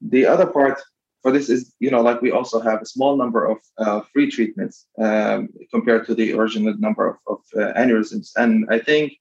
The 0.00 0.26
other 0.26 0.46
part 0.46 0.80
for 1.22 1.30
this 1.30 1.50
is, 1.50 1.74
you 1.80 1.90
know, 1.90 2.00
like 2.00 2.22
we 2.22 2.30
also 2.30 2.60
have 2.60 2.80
a 2.80 2.86
small 2.86 3.16
number 3.16 3.46
of 3.46 3.58
uh, 3.78 4.00
retreatments 4.16 4.84
um, 4.98 5.48
compared 5.70 6.06
to 6.06 6.14
the 6.14 6.32
original 6.32 6.74
number 6.78 7.08
of, 7.08 7.16
of 7.26 7.38
uh, 7.56 7.72
aneurysms. 7.78 8.30
And 8.36 8.66
I 8.70 8.78
think 8.78 9.12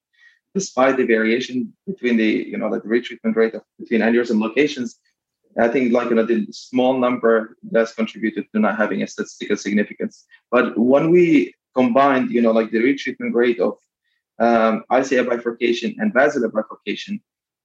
despite 0.56 0.98
the 0.98 1.06
variation 1.06 1.74
between 1.86 2.18
the, 2.18 2.48
you 2.52 2.58
know, 2.58 2.70
like 2.70 2.84
the 2.84 2.90
retreatment 2.90 3.36
rate 3.36 3.54
of 3.54 3.64
between 3.78 4.02
aneurysm 4.02 4.42
locations, 4.42 5.00
I 5.58 5.68
think 5.68 5.92
like 5.92 6.10
you 6.10 6.16
know, 6.16 6.26
the 6.26 6.48
small 6.52 6.98
number 6.98 7.58
does 7.72 7.94
contributed 7.94 8.46
to 8.54 8.60
not 8.60 8.78
having 8.78 9.02
a 9.04 9.08
statistical 9.08 9.58
significance. 9.58 10.26
But 10.52 10.78
when 10.78 11.12
we 11.12 11.54
combined, 11.76 12.32
you 12.32 12.42
know, 12.42 12.52
like 12.52 12.72
the 12.72 12.80
retreatment 12.80 13.34
rate 13.34 13.60
of 13.60 13.78
um, 14.40 14.84
ICA 14.92 15.28
bifurcation 15.28 15.96
and 16.00 16.14
basilar 16.14 16.50
bifurcation, 16.50 17.22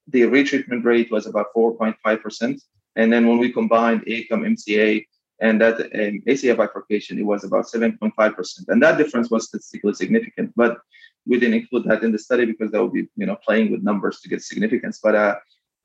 the 0.09 0.23
retreatment 0.23 0.85
rate 0.85 1.11
was 1.11 1.27
about 1.27 1.47
4.5%. 1.57 2.61
And 2.97 3.13
then 3.13 3.27
when 3.27 3.39
we 3.39 3.53
combined 3.53 4.03
ACOM, 4.07 4.57
MCA, 4.57 5.05
and 5.41 5.61
that 5.61 5.81
um, 5.81 6.23
ACA 6.29 6.55
bifurcation, 6.55 7.19
it 7.19 7.25
was 7.25 7.45
about 7.45 7.67
7.5%. 7.67 8.65
And 8.69 8.83
that 8.83 8.99
difference 8.99 9.31
was 9.31 9.47
statistically 9.47 9.95
significant, 9.95 10.53
but 10.55 10.79
we 11.27 11.41
didn't 11.41 11.61
include 11.61 11.85
that 11.85 12.05
in 12.05 12.13
the 12.13 12.19
study 12.19 12.45
because 12.45 12.71
that 12.71 12.83
would 12.83 12.93
be, 12.93 13.09
you 13.17 13.27
know, 13.27 13.37
playing 13.45 13.73
with 13.73 13.83
numbers 13.83 14.21
to 14.21 14.29
get 14.29 14.43
significance. 14.43 15.01
But 15.03 15.15
uh, 15.15 15.37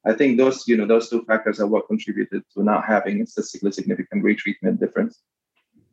I 0.06 0.14
think 0.14 0.38
those, 0.38 0.68
you 0.68 0.78
know, 0.78 0.86
those 0.86 1.10
two 1.10 1.24
factors 1.24 1.60
are 1.60 1.68
what 1.68 1.88
contributed 1.88 2.44
to 2.54 2.64
not 2.64 2.86
having 2.86 3.22
a 3.22 3.26
statistically 3.26 3.72
significant 3.72 4.24
retreatment 4.24 4.80
difference. 4.80 5.22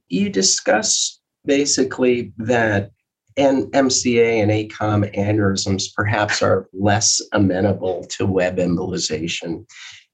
You 0.08 0.28
discuss 0.28 1.20
basically 1.44 2.32
that 2.38 2.90
and 3.36 3.64
MCA 3.72 4.42
and 4.42 4.50
ACOM 4.50 5.14
aneurysms 5.14 5.94
perhaps 5.94 6.42
are 6.42 6.68
less 6.72 7.20
amenable 7.32 8.04
to 8.10 8.24
web 8.24 8.56
embolization. 8.56 9.66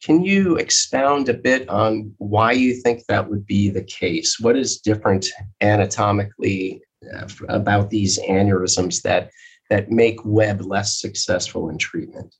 Can 0.02 0.24
you 0.24 0.56
expound 0.56 1.28
a 1.28 1.34
bit 1.34 1.68
on 1.68 2.12
why 2.18 2.52
you 2.52 2.74
think 2.74 3.04
that 3.06 3.30
would 3.30 3.46
be 3.46 3.70
the 3.70 3.84
case? 3.84 4.40
What 4.40 4.56
is 4.56 4.78
different 4.78 5.28
anatomically 5.60 6.82
uh, 7.14 7.28
about 7.48 7.90
these 7.90 8.18
aneurysms 8.20 9.02
that 9.02 9.30
that 9.70 9.90
make 9.90 10.18
web 10.24 10.60
less 10.60 11.00
successful 11.00 11.68
in 11.68 11.78
treatment? 11.78 12.34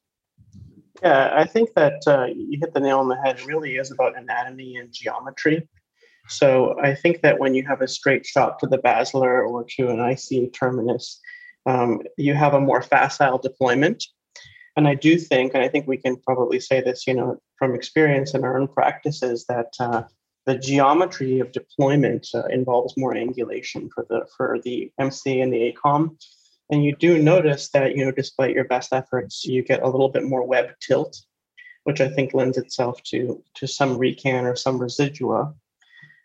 Yeah, 1.03 1.33
I 1.35 1.45
think 1.45 1.71
that 1.75 2.03
uh, 2.07 2.27
you 2.27 2.59
hit 2.61 2.75
the 2.75 2.81
nail 2.81 2.99
on 2.99 3.09
the 3.09 3.21
head. 3.25 3.39
It 3.39 3.47
really 3.47 3.77
is 3.77 3.91
about 3.91 4.19
anatomy 4.19 4.77
and 4.77 4.93
geometry. 4.93 5.69
So 6.29 6.79
I 6.81 6.95
think 6.95 7.23
that 7.23 7.39
when 7.39 7.55
you 7.55 7.67
have 7.67 7.81
a 7.81 7.89
straight 7.89 8.27
shot 8.27 8.59
to 8.61 8.67
the 8.67 8.79
basilar 8.79 9.45
or 9.45 9.65
to 9.77 9.89
an 9.89 9.97
ICA 9.97 10.53
terminus, 10.53 11.21
um, 11.67 12.01
you 12.17 12.35
have 12.35 12.55
a 12.55 12.61
more 12.61 12.83
facile 12.83 13.39
deployment. 13.39 14.05
And 14.77 14.89
I 14.89 14.95
do 14.95 15.19
think, 15.19 15.53
and 15.55 15.63
I 15.63 15.69
think 15.69 15.87
we 15.87 15.99
can 15.99 16.17
probably 16.17 16.59
say 16.59 16.81
this, 16.81 17.07
you 17.07 17.15
know, 17.15 17.39
from 17.57 17.75
experience 17.75 18.35
in 18.35 18.43
our 18.45 18.59
own 18.59 18.69
practices, 18.69 19.45
that 19.47 19.75
uh, 19.79 20.05
the 20.47 20.57
geometry 20.57 21.41
of 21.41 21.53
deployment 21.53 22.27
uh, 22.35 22.45
involves 22.47 22.97
more 22.97 23.15
angulation 23.15 23.89
for 23.95 24.07
the 24.09 24.27
for 24.37 24.59
the 24.65 24.91
MC 24.99 25.41
and 25.41 25.53
the 25.53 25.73
ACOM. 25.73 26.17
And 26.71 26.85
you 26.85 26.97
do 26.97 27.23
notice 27.23 27.69
that, 27.71 27.97
you 27.97 28.05
know, 28.05 28.13
despite 28.13 28.55
your 28.55 28.65
best 28.65 28.93
efforts, 28.93 29.45
you 29.45 29.63
get 29.63 29.83
a 29.83 29.89
little 29.89 30.09
bit 30.09 30.25
more 30.25 30.47
web 30.47 30.71
tilt, 30.81 31.21
which 31.85 32.01
I 32.01 32.09
think 32.09 32.33
lends 32.33 32.57
itself 32.57 33.03
to 33.05 33.43
to 33.57 33.67
some 33.67 33.99
recan 33.99 34.45
or 34.45 34.57
some 34.57 34.81
residua. 34.81 35.55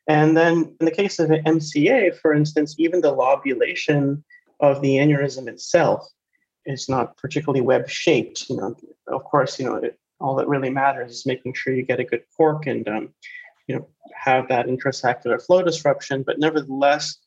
And 0.07 0.37
then 0.37 0.73
in 0.79 0.85
the 0.85 0.91
case 0.91 1.19
of 1.19 1.27
the 1.27 1.39
MCA, 1.39 2.17
for 2.17 2.33
instance, 2.33 2.75
even 2.79 3.01
the 3.01 3.11
lobulation 3.11 4.23
of 4.61 4.81
the 4.81 4.95
aneurysm 4.95 5.49
itself 5.49 6.07
is 6.67 6.89
not 6.89 7.17
particularly 7.17 7.61
web 7.61 7.89
shaped. 7.89 8.49
You 8.49 8.57
know, 8.57 8.75
of 9.07 9.23
course, 9.23 9.59
you 9.59 9.65
know, 9.65 9.75
it, 9.75 9.97
all 10.19 10.35
that 10.35 10.47
really 10.47 10.69
matters 10.69 11.11
is 11.11 11.25
making 11.25 11.53
sure 11.53 11.73
you 11.73 11.83
get 11.83 11.99
a 11.99 12.03
good 12.03 12.23
cork 12.35 12.67
and 12.67 12.87
um, 12.87 13.13
you 13.67 13.75
know 13.75 13.87
have 14.13 14.47
that 14.49 14.67
intrasaccular 14.67 15.41
flow 15.43 15.63
disruption. 15.63 16.23
But 16.23 16.39
nevertheless, 16.39 17.17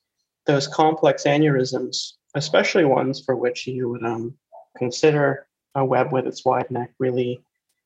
those 0.46 0.68
complex 0.68 1.24
aneurysms, 1.24 2.12
especially 2.34 2.84
ones 2.84 3.22
for 3.24 3.34
which 3.34 3.66
you 3.66 3.88
would 3.88 4.04
um, 4.04 4.34
consider 4.76 5.46
a 5.74 5.84
web 5.84 6.12
with 6.12 6.26
its 6.26 6.44
wide 6.44 6.70
neck, 6.70 6.92
really 6.98 7.40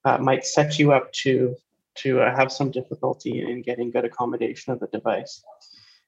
uh, 0.04 0.18
might 0.18 0.44
set 0.44 0.78
you 0.78 0.92
up 0.92 1.12
to 1.12 1.56
to 1.96 2.20
uh, 2.20 2.36
have 2.36 2.50
some 2.50 2.70
difficulty 2.70 3.42
in 3.42 3.62
getting 3.62 3.90
good 3.90 4.04
accommodation 4.04 4.72
of 4.72 4.80
the 4.80 4.88
device. 4.88 5.44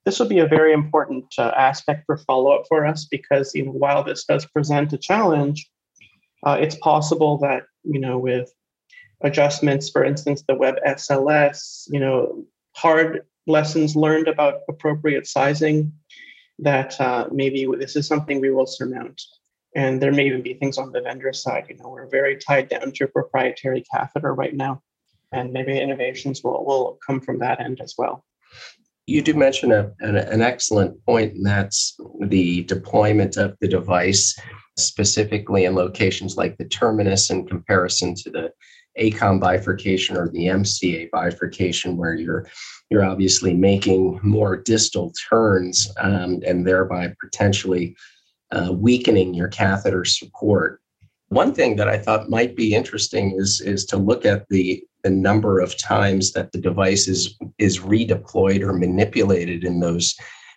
This 0.07 0.19
will 0.19 0.29
be 0.29 0.39
a 0.39 0.47
very 0.47 0.73
important 0.73 1.27
uh, 1.37 1.53
aspect 1.57 2.05
for 2.07 2.17
follow 2.17 2.53
up 2.53 2.65
for 2.69 2.87
us 2.87 3.05
because 3.05 3.55
you 3.55 3.67
know, 3.67 3.73
while 3.73 4.03
this 4.03 4.25
does 4.25 4.47
present 4.47 4.93
a 4.93 4.99
challenge, 4.99 5.69
uh, 6.47 6.57
it's 6.61 6.77
possible 6.77 7.37
that 7.39 7.65
you 7.85 8.01
know 8.01 8.17
with 8.17 8.51
adjustments, 9.21 9.91
for 9.91 10.05
instance, 10.05 10.43
the 10.49 10.55
Web 10.55 10.77
SLS, 10.87 11.89
you 11.91 12.01
know, 12.01 12.45
hard 12.75 13.27
lessons 13.47 13.97
learned 13.97 14.29
about 14.29 14.61
appropriate 14.69 15.27
sizing, 15.27 15.93
that 16.61 16.99
uh, 17.01 17.29
maybe 17.31 17.67
this 17.79 17.97
is 17.97 18.07
something 18.07 18.41
we 18.41 18.51
will 18.51 18.67
surmount. 18.67 19.21
And 19.75 20.01
there 20.01 20.13
may 20.13 20.27
even 20.27 20.41
be 20.41 20.55
things 20.55 20.79
on 20.79 20.93
the 20.93 21.03
vendor 21.03 21.35
side. 21.35 21.67
You 21.69 21.77
know, 21.77 21.91
we're 21.91 22.09
very 22.09 22.37
tied 22.37 22.69
down 22.69 22.93
to 22.93 23.05
a 23.05 23.09
proprietary 23.09 23.85
catheter 23.93 24.33
right 24.33 24.55
now 24.55 24.83
and 25.33 25.53
maybe 25.53 25.79
innovations 25.79 26.43
will, 26.43 26.65
will 26.65 26.99
come 27.07 27.21
from 27.21 27.39
that 27.41 27.61
end 27.61 27.81
as 27.81 27.95
well. 27.99 28.25
You 29.07 29.23
do 29.23 29.35
mention 29.35 29.71
a, 29.73 29.93
an, 30.01 30.17
an 30.17 30.43
excellent 30.43 31.05
point, 31.05 31.35
and 31.35 31.47
that's 31.47 31.97
the 32.21 32.65
deployment 32.65 33.37
of 33.37 33.57
the 33.61 33.69
device, 33.69 34.37
specifically 34.77 35.65
in 35.65 35.75
locations 35.75 36.37
like 36.37 36.59
the 36.59 36.65
terminus 36.65 37.31
in 37.31 37.47
comparison 37.47 38.15
to 38.17 38.31
the 38.31 38.53
ACOM 38.99 39.41
bifurcation 39.41 40.17
or 40.17 40.29
the 40.29 40.47
MCA 40.47 41.11
bifurcation, 41.11 41.97
where 41.97 42.15
you're 42.15 42.49
you're 42.91 43.05
obviously 43.05 43.53
making 43.53 44.19
more 44.23 44.57
distal 44.57 45.13
turns 45.29 45.91
um, 45.99 46.41
and 46.47 46.67
thereby 46.67 47.13
potentially 47.21 47.97
uh, 48.53 48.73
weakening 48.73 49.35
your 49.35 49.49
catheter 49.49 50.05
support. 50.05 50.81
One 51.29 51.53
thing 51.53 51.77
that 51.77 51.89
I 51.89 51.99
thought 51.99 52.31
might 52.31 52.55
be 52.57 52.75
interesting 52.75 53.37
is 53.39 53.61
is 53.61 53.85
to 53.87 53.97
look 53.97 54.25
at 54.25 54.49
the 54.49 54.83
the 55.03 55.11
number 55.11 55.61
of 55.61 55.77
times 55.77 56.33
that 56.33 56.53
the 56.53 56.61
device 56.61 57.09
is 57.09 57.37
is 57.59 57.81
redeployed 57.81 58.63
or 58.63 58.73
manipulated 58.73 59.65
in 59.65 59.81
those 59.81 60.15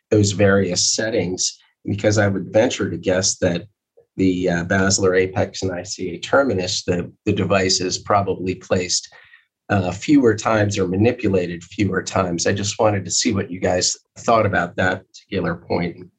those 0.09 0.31
various 0.31 0.93
settings 0.95 1.57
because 1.85 2.17
I 2.17 2.27
would 2.27 2.51
venture 2.51 2.89
to 2.89 2.97
guess 2.97 3.37
that 3.37 3.67
the 4.19 4.49
uh, 4.49 5.13
apex 5.13 5.61
and 5.61 5.71
ICA 5.71 6.21
terminus, 6.21 6.83
the, 6.83 7.11
the 7.25 7.33
device 7.33 7.79
is 7.79 7.97
probably 7.97 8.55
placed 8.55 9.09
uh, 9.69 9.91
fewer 9.91 10.35
times 10.35 10.77
or 10.77 10.87
manipulated 10.87 11.63
fewer 11.63 12.03
times. 12.03 12.45
I 12.45 12.51
just 12.51 12.79
wanted 12.79 13.05
to 13.05 13.11
see 13.11 13.33
what 13.33 13.49
you 13.49 13.59
guys 13.59 13.97
thought 14.17 14.45
about 14.45 14.75
that 14.75 15.07
particular 15.07 15.55
point. 15.55 16.09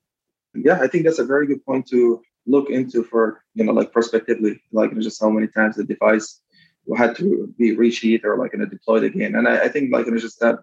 Yeah, 0.54 0.80
I 0.80 0.86
think 0.88 1.04
that's 1.04 1.18
a 1.18 1.24
very 1.24 1.46
good 1.46 1.64
point 1.64 1.86
to 1.88 2.22
look 2.50 2.70
into 2.70 3.04
for, 3.04 3.42
you 3.54 3.64
know, 3.64 3.72
like 3.72 3.92
prospectively, 3.92 4.62
like 4.72 4.96
just 4.98 5.20
how 5.20 5.30
many 5.30 5.48
times 5.48 5.76
the 5.76 5.84
device 5.84 6.40
had 6.96 7.16
to 7.16 7.52
be 7.58 7.76
resheathed 7.76 8.24
or 8.24 8.36
like 8.36 8.52
you 8.52 8.58
know 8.58 8.66
deployed 8.66 9.04
again. 9.04 9.34
And 9.34 9.46
I, 9.48 9.64
I 9.64 9.68
think 9.68 9.92
like 9.92 10.06
you 10.06 10.12
know 10.12 10.18
just 10.18 10.40
that 10.40 10.58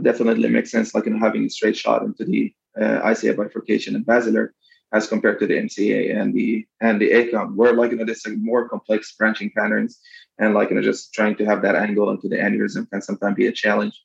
definitely 0.00 0.48
makes 0.48 0.70
sense, 0.70 0.94
like 0.94 1.06
you 1.06 1.12
know 1.12 1.18
having 1.18 1.44
a 1.44 1.50
straight 1.50 1.76
shot 1.76 2.02
into 2.02 2.24
the 2.24 2.52
uh, 2.80 3.00
ICA 3.10 3.36
bifurcation 3.36 3.94
and 3.94 4.06
basilar 4.06 4.54
as 4.92 5.08
compared 5.08 5.38
to 5.40 5.46
the 5.46 5.54
MCA 5.54 6.14
and 6.14 6.34
the 6.34 6.66
and 6.80 7.00
the 7.00 7.10
ACOM, 7.10 7.54
where 7.54 7.72
like 7.74 7.90
you 7.90 7.96
know 7.96 8.04
there's 8.04 8.26
like 8.26 8.36
more 8.38 8.68
complex 8.68 9.14
branching 9.14 9.50
patterns 9.56 10.00
and 10.38 10.54
like 10.54 10.70
you 10.70 10.76
know 10.76 10.82
just 10.82 11.12
trying 11.14 11.36
to 11.36 11.44
have 11.44 11.62
that 11.62 11.76
angle 11.76 12.10
into 12.10 12.28
the 12.28 12.36
aneurysm 12.36 12.88
can 12.90 13.02
sometimes 13.02 13.36
be 13.36 13.46
a 13.46 13.52
challenge. 13.52 14.00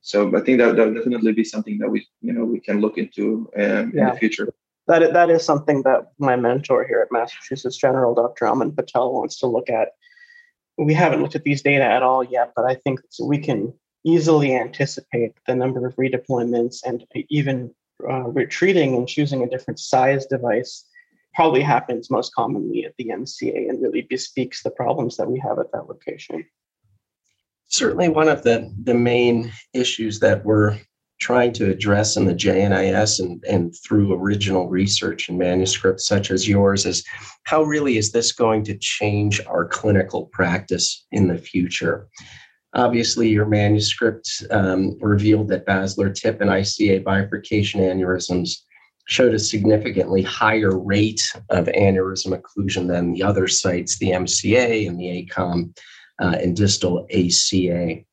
So 0.00 0.36
I 0.36 0.40
think 0.40 0.58
that 0.58 0.76
that 0.76 0.86
would 0.86 0.94
definitely 0.94 1.32
be 1.32 1.44
something 1.44 1.78
that 1.78 1.90
we 1.90 2.06
you 2.20 2.32
know 2.32 2.44
we 2.44 2.60
can 2.60 2.80
look 2.80 2.98
into 2.98 3.50
um, 3.56 3.92
yeah. 3.94 4.08
in 4.08 4.14
the 4.14 4.16
future. 4.18 4.52
That, 4.88 5.12
that 5.12 5.30
is 5.30 5.44
something 5.44 5.82
that 5.82 6.12
my 6.18 6.36
mentor 6.36 6.86
here 6.86 7.00
at 7.00 7.10
Massachusetts 7.10 7.76
General, 7.76 8.14
Dr. 8.14 8.46
Aman 8.46 8.72
Patel, 8.72 9.12
wants 9.12 9.38
to 9.40 9.46
look 9.46 9.68
at 9.68 9.88
we 10.78 10.94
haven't 10.94 11.22
looked 11.22 11.34
at 11.34 11.44
these 11.44 11.62
data 11.62 11.84
at 11.84 12.02
all 12.02 12.22
yet, 12.22 12.52
but 12.54 12.66
I 12.66 12.74
think 12.74 13.00
we 13.22 13.38
can 13.38 13.72
easily 14.04 14.54
anticipate 14.54 15.32
the 15.46 15.54
number 15.54 15.86
of 15.86 15.96
redeployments 15.96 16.82
and 16.84 17.04
even 17.30 17.74
uh, 18.08 18.28
retreating 18.28 18.94
and 18.94 19.08
choosing 19.08 19.42
a 19.42 19.48
different 19.48 19.80
size 19.80 20.26
device 20.26 20.84
probably 21.34 21.62
happens 21.62 22.10
most 22.10 22.34
commonly 22.34 22.84
at 22.84 22.94
the 22.98 23.08
MCA 23.08 23.68
and 23.68 23.82
really 23.82 24.02
bespeaks 24.02 24.62
the 24.62 24.70
problems 24.70 25.16
that 25.16 25.30
we 25.30 25.38
have 25.38 25.58
at 25.58 25.72
that 25.72 25.88
location. 25.88 26.44
Certainly, 27.68 28.10
one 28.10 28.28
of 28.28 28.42
the, 28.42 28.72
the 28.84 28.94
main 28.94 29.52
issues 29.74 30.20
that 30.20 30.44
we're 30.44 30.78
trying 31.26 31.52
to 31.52 31.68
address 31.68 32.16
in 32.16 32.24
the 32.24 32.32
JNIS 32.32 33.18
and, 33.18 33.42
and 33.50 33.74
through 33.84 34.14
original 34.14 34.68
research 34.68 35.28
and 35.28 35.36
manuscripts 35.36 36.06
such 36.06 36.30
as 36.30 36.46
yours 36.46 36.86
is 36.86 37.04
how 37.42 37.64
really 37.64 37.96
is 37.96 38.12
this 38.12 38.30
going 38.30 38.62
to 38.62 38.78
change 38.78 39.40
our 39.48 39.66
clinical 39.66 40.26
practice 40.26 41.04
in 41.10 41.26
the 41.26 41.36
future? 41.36 42.06
Obviously, 42.74 43.28
your 43.28 43.44
manuscript 43.44 44.30
um, 44.52 44.96
revealed 45.00 45.48
that 45.48 45.66
basilar 45.66 46.10
tip 46.10 46.40
and 46.40 46.48
ICA 46.48 47.02
bifurcation 47.02 47.80
aneurysms 47.80 48.50
showed 49.08 49.34
a 49.34 49.38
significantly 49.40 50.22
higher 50.22 50.78
rate 50.78 51.22
of 51.50 51.66
aneurysm 51.66 52.40
occlusion 52.40 52.86
than 52.86 53.12
the 53.12 53.24
other 53.24 53.48
sites, 53.48 53.98
the 53.98 54.10
MCA 54.10 54.86
and 54.86 54.96
the 55.00 55.26
ACOM 55.26 55.76
uh, 56.22 56.36
and 56.40 56.54
distal 56.54 57.04
ACA. 57.10 58.04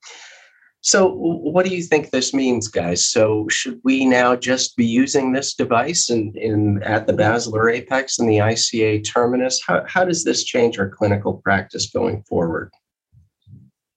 So, 0.86 1.14
what 1.14 1.66
do 1.66 1.74
you 1.74 1.82
think 1.82 2.10
this 2.10 2.34
means, 2.34 2.68
guys? 2.68 3.06
So, 3.06 3.48
should 3.48 3.80
we 3.86 4.04
now 4.04 4.36
just 4.36 4.76
be 4.76 4.86
using 4.86 5.32
this 5.32 5.54
device 5.54 6.10
in, 6.10 6.34
in 6.36 6.84
at 6.84 7.08
the 7.08 7.14
basilar 7.14 7.70
apex 7.70 8.20
and 8.20 8.28
the 8.28 8.40
ICA 8.40 9.02
terminus? 9.06 9.64
How, 9.66 9.86
how 9.88 10.04
does 10.04 10.26
this 10.26 10.44
change 10.44 10.78
our 10.78 10.90
clinical 10.90 11.36
practice 11.36 11.90
going 11.90 12.24
forward? 12.24 12.70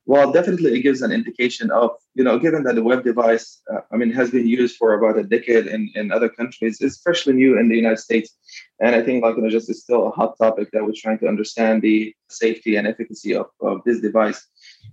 Well, 0.05 0.31
definitely, 0.31 0.79
it 0.79 0.83
gives 0.83 1.03
an 1.03 1.11
indication 1.11 1.73
of 1.73 1.91
you 2.15 2.23
know, 2.23 2.39
given 2.39 2.63
that 2.63 2.77
the 2.77 2.83
web 2.85 3.03
device, 3.03 3.61
uh, 3.71 3.81
I 3.93 3.97
mean, 3.97 4.13
has 4.13 4.31
been 4.31 4.47
used 4.47 4.77
for 4.77 4.95
about 4.95 5.19
a 5.19 5.25
decade 5.25 5.67
in, 5.67 5.91
in 5.97 6.13
other 6.13 6.29
countries, 6.29 6.81
it's 6.81 7.01
freshly 7.03 7.35
new 7.35 7.59
in 7.59 7.69
the 7.69 7.75
United 7.75 7.99
States, 7.99 8.37
and 8.81 8.95
I 8.95 9.03
think 9.03 9.25
like 9.25 9.35
you 9.35 9.43
know, 9.43 9.51
just 9.51 9.69
is 9.69 9.83
still 9.83 10.07
a 10.07 10.11
hot 10.11 10.39
topic 10.39 10.71
that 10.73 10.85
we're 10.85 10.93
trying 10.95 11.19
to 11.19 11.27
understand 11.27 11.83
the 11.83 12.15
safety 12.31 12.77
and 12.77 12.87
efficacy 12.87 13.35
of, 13.35 13.47
of 13.61 13.81
this 13.85 14.01
device. 14.01 14.47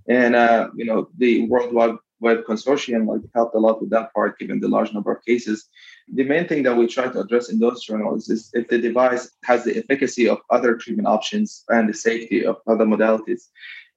And 0.07 0.35
uh, 0.35 0.69
you 0.75 0.85
know, 0.85 1.09
the 1.17 1.47
World 1.47 1.73
Wide 1.73 2.43
Consortium 2.45 3.07
like 3.07 3.21
helped 3.35 3.55
a 3.55 3.59
lot 3.59 3.81
with 3.81 3.89
that 3.91 4.13
part, 4.13 4.39
given 4.39 4.59
the 4.59 4.67
large 4.67 4.93
number 4.93 5.11
of 5.11 5.23
cases. 5.25 5.69
The 6.13 6.23
main 6.23 6.47
thing 6.47 6.63
that 6.63 6.75
we 6.75 6.87
try 6.87 7.07
to 7.09 7.19
address 7.19 7.49
in 7.49 7.59
those 7.59 7.83
journals 7.83 8.29
is 8.29 8.49
if 8.53 8.67
the 8.67 8.77
device 8.77 9.31
has 9.43 9.63
the 9.63 9.77
efficacy 9.77 10.27
of 10.27 10.39
other 10.49 10.75
treatment 10.75 11.07
options 11.07 11.63
and 11.69 11.87
the 11.87 11.93
safety 11.93 12.45
of 12.45 12.57
other 12.67 12.85
modalities. 12.85 13.43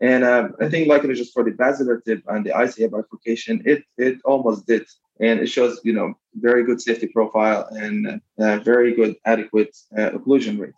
And 0.00 0.24
uh, 0.24 0.48
I 0.60 0.68
think, 0.68 0.88
like 0.88 1.04
was 1.04 1.18
just 1.18 1.32
for 1.32 1.42
the 1.42 1.52
basilar 1.52 2.00
tip 2.00 2.22
and 2.28 2.44
the 2.44 2.50
ICA 2.50 2.90
bifurcation, 2.90 3.62
it 3.64 3.84
it 3.96 4.18
almost 4.24 4.66
did, 4.66 4.84
and 5.20 5.40
it 5.40 5.46
shows 5.46 5.80
you 5.84 5.94
know 5.94 6.14
very 6.34 6.64
good 6.64 6.80
safety 6.80 7.06
profile 7.06 7.66
and 7.70 8.20
uh, 8.38 8.58
very 8.58 8.94
good 8.94 9.16
adequate 9.24 9.74
uh, 9.96 10.10
occlusion 10.10 10.60
rate. 10.60 10.74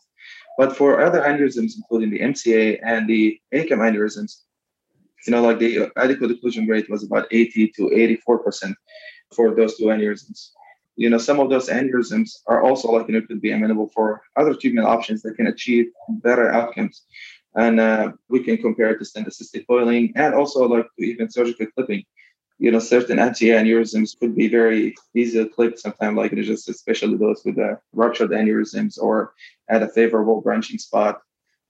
But 0.57 0.77
for 0.77 1.01
other 1.01 1.21
aneurysms, 1.23 1.73
including 1.77 2.11
the 2.11 2.21
MCA 2.21 2.79
and 2.83 3.09
the 3.09 3.41
ACOM 3.55 3.81
aneurysms, 3.89 4.43
you 5.27 5.33
know, 5.33 5.43
like 5.43 5.59
the 5.59 5.91
adequate 5.97 6.31
occlusion 6.31 6.69
rate 6.69 6.89
was 6.91 7.05
about 7.05 7.27
80 7.31 7.69
to 7.77 7.83
84% 8.29 8.75
for 9.35 9.55
those 9.55 9.77
two 9.77 9.85
aneurysms. 9.85 10.51
You 10.97 11.11
know, 11.11 11.19
some 11.19 11.39
of 11.39 11.51
those 11.51 11.69
aneurysms 11.69 12.31
are 12.47 12.63
also 12.63 12.91
like, 12.91 13.09
you 13.09 13.15
know, 13.15 13.27
could 13.27 13.41
be 13.41 13.53
amenable 13.53 13.89
for 13.95 14.23
other 14.37 14.55
treatment 14.55 14.87
options 14.87 15.23
that 15.23 15.37
can 15.37 15.47
achieve 15.47 15.87
better 16.09 16.51
outcomes. 16.51 17.03
And 17.55 17.81
uh, 17.81 18.13
we 18.29 18.43
can 18.43 18.59
compare 18.59 18.91
it 18.91 19.05
to 19.05 19.27
assisted 19.27 19.67
coiling 19.67 20.13
and 20.17 20.35
also 20.35 20.67
like 20.67 20.87
to 20.99 21.05
even 21.05 21.31
surgical 21.31 21.67
clipping. 21.75 22.05
you 22.59 22.71
know, 22.73 22.81
certain 22.81 23.19
MCA 23.19 23.61
aneurysms 23.61 24.19
could 24.19 24.35
be 24.35 24.49
very 24.49 24.95
easy 25.15 25.43
to 25.43 25.49
clip 25.49 25.79
sometimes, 25.79 26.17
like 26.17 26.35
just 26.35 26.69
especially 26.69 27.17
those 27.17 27.43
with 27.45 27.57
the 27.57 27.79
ruptured 27.93 28.31
aneurysms 28.31 28.99
or 28.99 29.33
at 29.69 29.83
a 29.83 29.89
favorable 29.89 30.41
branching 30.41 30.79
spot. 30.79 31.21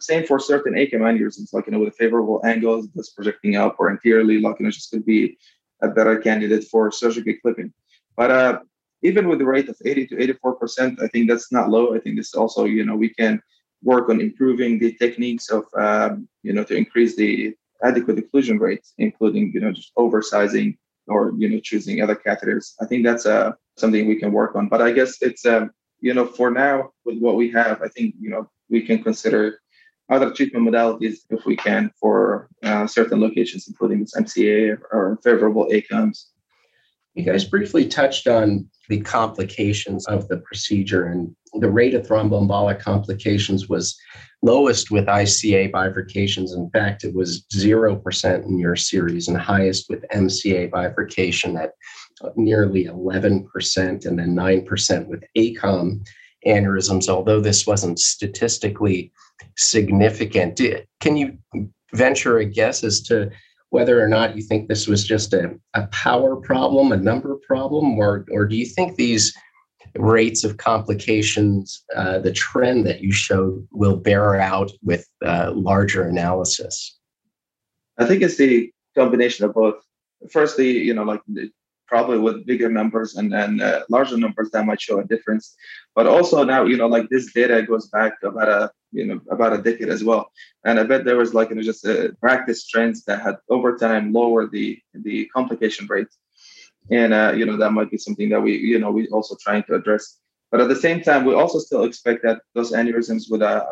Same 0.01 0.27
for 0.27 0.39
certain 0.39 0.75
ACOM 0.75 1.01
aneurysms, 1.01 1.53
like, 1.53 1.67
you 1.67 1.73
know, 1.73 1.81
with 1.81 1.97
favorable 1.97 2.41
angles 2.45 2.89
that's 2.95 3.11
projecting 3.11 3.57
up 3.57 3.77
or 3.79 3.91
anteriorly, 3.91 4.41
like, 4.41 4.57
you 4.59 4.65
know, 4.65 4.71
just 4.71 4.91
could 4.91 5.05
be 5.05 5.37
a 5.83 5.89
better 5.89 6.17
candidate 6.19 6.65
for 6.65 6.91
surgical 6.91 7.35
clipping. 7.43 7.73
But 8.17 8.31
uh, 8.31 8.59
even 9.03 9.29
with 9.29 9.39
the 9.39 9.47
rate 9.47 9.69
of 9.69 9.77
80 9.85 10.09
to 10.09 10.17
84%, 10.43 11.03
I 11.03 11.09
think 11.09 11.29
that's 11.29 11.53
not 11.53 11.71
low. 11.71 11.95
I 11.95 12.01
think 12.01 12.17
this 12.17 12.35
also, 12.35 12.65
you 12.65 12.85
know, 12.85 12.97
we 12.97 13.11
can 13.11 13.41
work 13.83 14.09
on 14.09 14.21
improving 14.21 14.79
the 14.79 14.93
techniques 14.95 15.51
of, 15.51 15.65
um, 15.77 16.29
you 16.43 16.53
know, 16.53 16.65
to 16.65 16.75
increase 16.75 17.17
the 17.17 17.55
adequate 17.85 18.17
occlusion 18.17 18.59
rates, 18.59 18.95
including, 18.99 19.53
you 19.55 19.61
know, 19.61 19.73
just 19.73 19.95
oversizing 19.97 20.77
or, 21.07 21.33
you 21.39 21.49
know, 21.49 21.61
choosing 21.61 22.03
other 22.03 22.17
catheters. 22.17 22.75
I 22.81 22.87
think 22.87 23.05
that's 23.05 23.27
uh, 23.27 23.53
something 23.77 24.09
we 24.09 24.17
can 24.17 24.33
work 24.33 24.57
on. 24.57 24.69
But 24.69 24.83
I 24.83 24.93
guess 24.93 25.23
it's, 25.23 25.47
um, 25.47 25.71
you 26.01 26.15
know, 26.15 26.27
for 26.27 26.51
now, 26.51 26.91
with 27.05 27.19
what 27.19 27.37
we 27.37 27.51
have, 27.53 27.83
I 27.83 27.89
think, 27.89 28.15
you 28.21 28.31
know, 28.31 28.51
we 28.69 28.83
can 28.83 29.03
consider 29.03 29.61
other 30.11 30.33
treatment 30.33 30.67
modalities 30.67 31.19
if 31.31 31.45
we 31.45 31.57
can 31.57 31.91
for 32.01 32.49
uh, 32.63 32.87
certain 32.87 33.21
locations, 33.21 33.69
including 33.69 34.01
this 34.01 34.15
MCA 34.17 34.79
or 34.93 35.19
favorable 35.23 35.69
ACOMs. 35.71 36.27
You 37.15 37.25
guys 37.25 37.45
briefly 37.45 37.87
touched 37.87 38.27
on 38.29 38.69
the 38.89 39.01
complications 39.01 40.07
of 40.07 40.29
the 40.29 40.39
procedure, 40.39 41.07
and 41.07 41.35
the 41.55 41.71
rate 41.71 41.95
of 41.95 42.07
thromboembolic 42.07 42.81
complications 42.81 43.69
was 43.69 43.99
lowest 44.43 44.91
with 44.91 45.07
ICA 45.07 45.71
bifurcations. 45.73 46.57
In 46.57 46.71
fact, 46.71 47.05
it 47.05 47.15
was 47.15 47.45
0% 47.53 48.45
in 48.45 48.59
your 48.59 48.77
series 48.77 49.29
and 49.29 49.37
highest 49.37 49.91
with 49.91 50.05
MCA 50.15 50.71
bifurcation 50.71 51.57
at 51.57 51.73
nearly 52.37 52.85
11% 52.85 54.07
and 54.07 54.19
then 54.19 54.35
9% 54.35 55.07
with 55.07 55.25
ACOM 55.37 56.07
aneurysms, 56.47 57.09
although 57.09 57.41
this 57.41 57.67
wasn't 57.67 57.99
statistically 57.99 59.13
significant. 59.57 60.61
Can 61.01 61.17
you 61.17 61.39
venture 61.93 62.39
a 62.39 62.45
guess 62.45 62.85
as 62.85 63.01
to 63.03 63.31
whether 63.71 64.03
or 64.03 64.09
not 64.09 64.37
you 64.37 64.43
think 64.43 64.69
this 64.69 64.87
was 64.87 65.07
just 65.07 65.33
a, 65.35 65.55
a 65.75 65.87
power 65.89 66.37
problem, 66.37 66.93
a 66.93 66.97
number 66.97 67.37
problem, 67.47 67.99
or, 67.99 68.25
or 68.31 68.47
do 68.47 68.57
you 68.57 68.65
think 68.65 68.97
these 68.97 69.35
rates 69.97 70.45
of 70.45 70.57
complications, 70.57 71.85
uh, 71.95 72.19
the 72.19 72.33
trend 72.33 72.87
that 72.87 73.01
you 73.01 73.13
showed, 73.13 73.67
will 73.73 73.97
bear 73.97 74.37
out 74.37 74.71
with 74.83 75.07
uh, 75.25 75.53
larger 75.55 76.03
analysis? 76.03 76.99
I 77.99 78.07
think 78.07 78.23
it's 78.23 78.37
the 78.37 78.71
combination 78.97 79.45
of 79.45 79.55
both. 79.55 79.77
Firstly, 80.31 80.79
you 80.79 80.95
know, 80.95 81.05
like 81.05 81.21
probably 81.89 82.19
with 82.19 82.47
bigger 82.47 82.69
numbers 82.69 83.17
and 83.17 83.33
then 83.33 83.61
uh, 83.61 83.81
larger 83.89 84.17
numbers 84.17 84.51
that 84.51 84.67
might 84.67 84.81
show 84.81 85.01
a 85.01 85.05
difference. 85.05 85.57
But 85.95 86.07
also 86.07 86.45
now, 86.45 86.65
you 86.65 86.77
know, 86.77 86.87
like 86.87 87.09
this 87.09 87.33
data 87.33 87.63
goes 87.63 87.89
back 87.89 88.13
about 88.23 88.49
a 88.49 88.71
you 88.93 89.05
know 89.05 89.21
about 89.31 89.53
a 89.53 89.63
decade 89.63 89.89
as 89.89 90.03
well, 90.03 90.31
and 90.65 90.79
I 90.81 90.85
bet 90.85 91.05
there 91.05 91.17
was 91.17 91.35
like 91.35 91.51
you 91.51 91.57
know 91.57 91.63
just 91.63 91.85
a 91.85 92.15
practice 92.21 92.67
trends 92.67 93.05
that 93.05 93.21
had 93.21 93.37
over 93.49 93.77
time 93.77 94.13
lowered 94.13 94.51
the 94.53 94.79
the 94.95 95.27
complication 95.35 95.87
rate, 95.89 96.09
and 96.91 97.13
uh, 97.13 97.33
you 97.37 97.45
know 97.45 97.57
that 97.57 97.73
might 97.73 97.91
be 97.91 97.99
something 97.99 98.29
that 98.31 98.41
we 98.41 98.57
you 98.57 98.79
know 98.79 98.91
we 98.91 99.09
also 99.09 99.37
trying 99.41 99.65
to 99.65 99.75
address. 99.75 100.19
But 100.51 100.63
at 100.63 100.69
the 100.69 100.77
same 100.77 101.03
time, 101.03 101.27
we 101.27 101.35
also 101.35 101.59
still 101.59 101.85
expect 101.85 102.23
that 102.23 102.41
those 102.55 102.73
aneurysms 102.73 103.25
with 103.29 103.43
a 103.43 103.67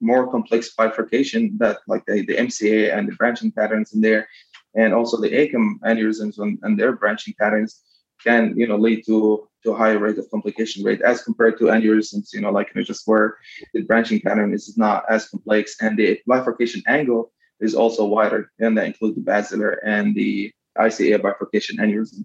more 0.00 0.30
complex 0.30 0.74
bifurcation, 0.74 1.56
that 1.58 1.78
like 1.86 2.04
the, 2.06 2.24
the 2.24 2.36
MCA 2.36 2.96
and 2.96 3.08
the 3.08 3.16
branching 3.16 3.52
patterns 3.52 3.92
in 3.92 4.00
there, 4.00 4.28
and 4.74 4.94
also 4.94 5.20
the 5.20 5.30
ACOM 5.30 5.78
aneurysms 5.80 6.38
and, 6.38 6.58
and 6.62 6.78
their 6.78 6.92
branching 6.92 7.34
patterns 7.40 7.82
can 8.22 8.54
you 8.56 8.66
know 8.66 8.76
lead 8.76 9.04
to 9.06 9.48
to 9.62 9.72
a 9.72 9.76
higher 9.76 9.98
rate 9.98 10.18
of 10.18 10.30
complication 10.30 10.84
rate 10.84 11.00
as 11.02 11.22
compared 11.22 11.58
to 11.58 11.64
aneurysms 11.64 12.32
you 12.32 12.40
know 12.40 12.50
like 12.50 12.68
you 12.74 12.80
know, 12.80 12.84
just 12.84 13.06
where 13.06 13.38
the 13.74 13.82
branching 13.82 14.20
pattern 14.20 14.52
is 14.52 14.76
not 14.76 15.04
as 15.08 15.28
complex 15.28 15.76
and 15.80 15.98
the 15.98 16.18
bifurcation 16.26 16.82
angle 16.86 17.32
is 17.60 17.74
also 17.74 18.04
wider 18.04 18.50
and 18.58 18.76
that 18.76 18.86
include 18.86 19.14
the 19.16 19.20
basilar 19.20 19.72
and 19.84 20.14
the 20.14 20.52
ICA 20.78 21.22
bifurcation 21.22 21.78
aneurysm. 21.78 22.24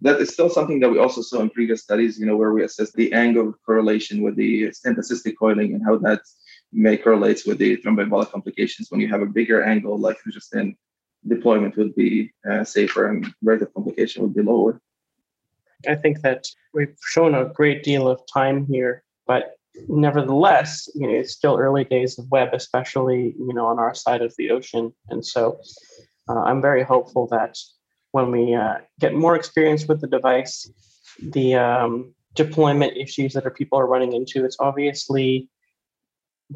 That 0.00 0.20
is 0.20 0.32
still 0.32 0.48
something 0.48 0.80
that 0.80 0.90
we 0.90 0.98
also 0.98 1.20
saw 1.20 1.40
in 1.40 1.50
previous 1.50 1.82
studies, 1.82 2.18
you 2.18 2.24
know, 2.24 2.36
where 2.36 2.52
we 2.52 2.64
assess 2.64 2.90
the 2.92 3.12
angle 3.12 3.52
correlation 3.66 4.22
with 4.22 4.34
the 4.36 4.72
stent 4.72 4.98
assisted 4.98 5.38
coiling 5.38 5.74
and 5.74 5.84
how 5.84 5.98
that 5.98 6.22
may 6.72 6.96
correlates 6.96 7.44
with 7.46 7.58
the 7.58 7.76
thromboembolic 7.78 8.30
complications 8.30 8.90
when 8.90 9.00
you 9.00 9.08
have 9.08 9.20
a 9.20 9.26
bigger 9.26 9.62
angle 9.62 9.98
like 9.98 10.16
just 10.32 10.54
in 10.54 10.74
deployment 11.26 11.76
would 11.76 11.94
be 11.94 12.32
uh, 12.50 12.64
safer 12.64 13.08
and 13.08 13.32
rate 13.42 13.62
of 13.62 13.72
complication 13.74 14.22
would 14.22 14.34
be 14.34 14.42
lower. 14.42 14.80
I 15.88 15.94
think 15.94 16.20
that 16.22 16.46
we've 16.74 16.94
shown 17.12 17.34
a 17.34 17.46
great 17.46 17.82
deal 17.82 18.08
of 18.08 18.20
time 18.32 18.66
here, 18.66 19.02
but 19.26 19.54
nevertheless, 19.88 20.88
you 20.94 21.06
know, 21.06 21.14
it's 21.14 21.32
still 21.32 21.56
early 21.58 21.84
days 21.84 22.18
of 22.18 22.30
web, 22.30 22.50
especially 22.52 23.34
you 23.38 23.54
know 23.54 23.66
on 23.66 23.78
our 23.78 23.94
side 23.94 24.22
of 24.22 24.34
the 24.36 24.50
ocean, 24.50 24.92
and 25.08 25.24
so 25.24 25.60
uh, 26.28 26.40
I'm 26.40 26.60
very 26.60 26.82
hopeful 26.82 27.26
that 27.28 27.56
when 28.12 28.30
we 28.30 28.54
uh, 28.54 28.78
get 28.98 29.14
more 29.14 29.36
experience 29.36 29.86
with 29.86 30.00
the 30.00 30.06
device, 30.06 30.70
the 31.22 31.54
um, 31.54 32.14
deployment 32.34 32.96
issues 32.96 33.32
that 33.34 33.44
our 33.44 33.50
people 33.50 33.78
are 33.78 33.86
running 33.86 34.12
into, 34.12 34.44
it's 34.44 34.56
obviously 34.60 35.48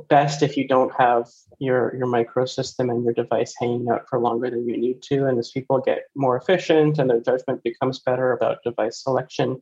best 0.09 0.42
if 0.42 0.57
you 0.57 0.66
don't 0.66 0.92
have 0.98 1.28
your 1.59 1.94
your 1.96 2.07
microsystem 2.07 2.90
and 2.90 3.04
your 3.04 3.14
device 3.14 3.54
hanging 3.61 3.88
out 3.90 4.09
for 4.09 4.18
longer 4.18 4.50
than 4.50 4.66
you 4.68 4.76
need 4.76 5.02
to. 5.02 5.26
And 5.26 5.38
as 5.38 5.50
people 5.50 5.80
get 5.80 6.04
more 6.14 6.37
efficient 6.37 6.98
and 6.98 7.09
their 7.09 7.20
judgment 7.20 7.62
becomes 7.62 8.00
better 8.00 8.33
about 8.33 8.62
device 8.64 9.02
selection 9.02 9.61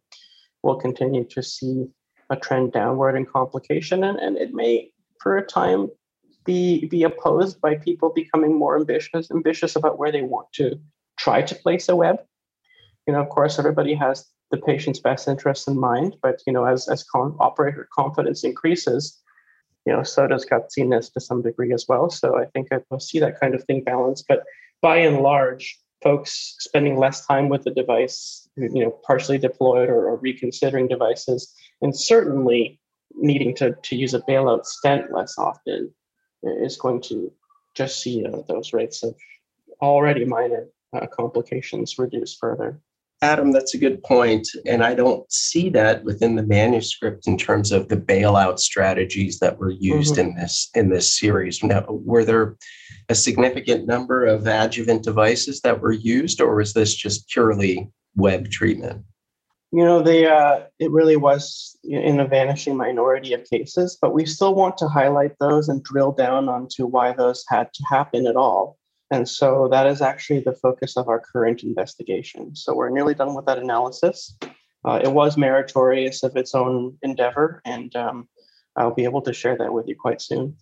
we'll 0.62 0.76
continue 0.76 1.24
to 1.24 1.42
see 1.42 1.86
a 2.30 2.36
trend 2.36 2.72
downward 2.72 3.16
in 3.16 3.26
complication. 3.26 4.04
And, 4.04 4.18
and 4.18 4.36
it 4.36 4.54
may 4.54 4.90
for 5.20 5.36
a 5.36 5.46
time 5.46 5.88
be 6.44 6.86
be 6.86 7.04
opposed 7.04 7.60
by 7.60 7.76
people 7.76 8.12
becoming 8.12 8.58
more 8.58 8.76
ambitious 8.76 9.30
ambitious 9.30 9.76
about 9.76 9.98
where 9.98 10.10
they 10.10 10.22
want 10.22 10.48
to 10.54 10.80
try 11.18 11.40
to 11.42 11.54
place 11.54 11.88
a 11.88 11.94
web. 11.94 12.16
You 13.06 13.12
know 13.12 13.20
of 13.20 13.28
course 13.28 13.60
everybody 13.60 13.94
has 13.94 14.26
the 14.50 14.56
patient's 14.56 14.98
best 14.98 15.28
interests 15.28 15.68
in 15.68 15.78
mind 15.78 16.16
but 16.20 16.42
you 16.44 16.52
know 16.52 16.64
as 16.64 16.88
as 16.88 17.04
con- 17.04 17.36
operator 17.38 17.88
confidence 17.94 18.42
increases 18.42 19.21
you 19.86 19.92
know, 19.92 20.02
so 20.02 20.26
does 20.26 20.44
cutsiness 20.44 21.12
to 21.12 21.20
some 21.20 21.42
degree 21.42 21.72
as 21.72 21.86
well. 21.88 22.08
So 22.10 22.38
I 22.38 22.46
think 22.46 22.68
we'll 22.90 23.00
see 23.00 23.18
that 23.20 23.40
kind 23.40 23.54
of 23.54 23.64
thing 23.64 23.82
balanced. 23.82 24.26
But 24.28 24.44
by 24.80 24.96
and 24.98 25.20
large, 25.20 25.78
folks 26.02 26.56
spending 26.58 26.96
less 26.96 27.26
time 27.26 27.48
with 27.48 27.64
the 27.64 27.70
device, 27.70 28.48
you 28.56 28.84
know, 28.84 28.90
partially 29.06 29.38
deployed 29.38 29.88
or, 29.88 30.08
or 30.08 30.16
reconsidering 30.16 30.88
devices, 30.88 31.52
and 31.80 31.96
certainly 31.96 32.80
needing 33.14 33.54
to, 33.56 33.76
to 33.82 33.96
use 33.96 34.14
a 34.14 34.20
bailout 34.20 34.64
stent 34.64 35.12
less 35.12 35.36
often 35.38 35.92
is 36.42 36.76
going 36.76 37.00
to 37.02 37.32
just 37.74 38.00
see 38.00 38.24
uh, 38.26 38.38
those 38.48 38.72
rates 38.72 39.02
of 39.02 39.14
already 39.80 40.24
minor 40.24 40.68
uh, 40.92 41.06
complications 41.06 41.98
reduce 41.98 42.36
further. 42.36 42.80
Adam, 43.22 43.52
that's 43.52 43.72
a 43.72 43.78
good 43.78 44.02
point. 44.02 44.48
And 44.66 44.82
I 44.82 44.94
don't 44.94 45.30
see 45.32 45.70
that 45.70 46.02
within 46.02 46.34
the 46.34 46.42
manuscript 46.42 47.28
in 47.28 47.38
terms 47.38 47.70
of 47.70 47.88
the 47.88 47.96
bailout 47.96 48.58
strategies 48.58 49.38
that 49.38 49.58
were 49.58 49.70
used 49.70 50.16
mm-hmm. 50.16 50.30
in 50.30 50.34
this 50.34 50.70
in 50.74 50.90
this 50.90 51.18
series. 51.18 51.62
Now, 51.62 51.84
were 51.88 52.24
there 52.24 52.56
a 53.08 53.14
significant 53.14 53.86
number 53.86 54.26
of 54.26 54.46
adjuvant 54.46 55.04
devices 55.04 55.60
that 55.60 55.80
were 55.80 55.92
used, 55.92 56.40
or 56.40 56.56
was 56.56 56.72
this 56.72 56.94
just 56.94 57.28
purely 57.28 57.88
web 58.16 58.50
treatment? 58.50 59.04
You 59.70 59.84
know, 59.84 60.02
they 60.02 60.26
uh, 60.26 60.64
it 60.80 60.90
really 60.90 61.16
was 61.16 61.78
in 61.84 62.18
a 62.18 62.26
vanishing 62.26 62.76
minority 62.76 63.34
of 63.34 63.44
cases, 63.44 63.96
but 64.02 64.12
we 64.12 64.26
still 64.26 64.54
want 64.54 64.76
to 64.78 64.88
highlight 64.88 65.32
those 65.38 65.68
and 65.68 65.82
drill 65.82 66.12
down 66.12 66.48
onto 66.48 66.86
why 66.86 67.12
those 67.12 67.44
had 67.48 67.72
to 67.72 67.84
happen 67.88 68.26
at 68.26 68.36
all. 68.36 68.76
And 69.12 69.28
so 69.28 69.68
that 69.70 69.86
is 69.86 70.00
actually 70.00 70.40
the 70.40 70.54
focus 70.54 70.96
of 70.96 71.06
our 71.06 71.20
current 71.20 71.62
investigation. 71.62 72.56
So 72.56 72.74
we're 72.74 72.88
nearly 72.88 73.14
done 73.14 73.34
with 73.34 73.44
that 73.44 73.58
analysis. 73.58 74.38
Uh, 74.86 75.00
it 75.04 75.12
was 75.12 75.36
meritorious 75.36 76.22
of 76.22 76.34
its 76.34 76.54
own 76.54 76.96
endeavor, 77.02 77.60
and 77.66 77.94
um, 77.94 78.26
I'll 78.74 78.94
be 78.94 79.04
able 79.04 79.20
to 79.22 79.34
share 79.34 79.56
that 79.58 79.72
with 79.72 79.86
you 79.86 79.94
quite 79.94 80.22
soon. 80.22 80.56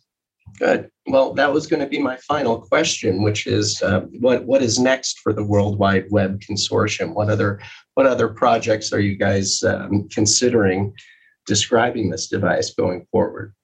Good. 0.58 0.90
Well, 1.06 1.32
that 1.34 1.52
was 1.52 1.68
going 1.68 1.80
to 1.80 1.86
be 1.86 2.00
my 2.00 2.16
final 2.16 2.60
question, 2.60 3.22
which 3.22 3.46
is 3.46 3.80
uh, 3.82 4.00
what 4.18 4.44
what 4.46 4.62
is 4.62 4.80
next 4.80 5.20
for 5.20 5.32
the 5.32 5.44
World 5.44 5.78
Wide 5.78 6.06
Web 6.10 6.40
Consortium? 6.40 7.14
What 7.14 7.30
other 7.30 7.60
what 7.94 8.06
other 8.06 8.28
projects 8.28 8.92
are 8.92 9.00
you 9.00 9.16
guys 9.16 9.62
um, 9.62 10.08
considering 10.08 10.92
describing 11.46 12.10
this 12.10 12.26
device 12.26 12.74
going 12.74 13.06
forward? 13.12 13.54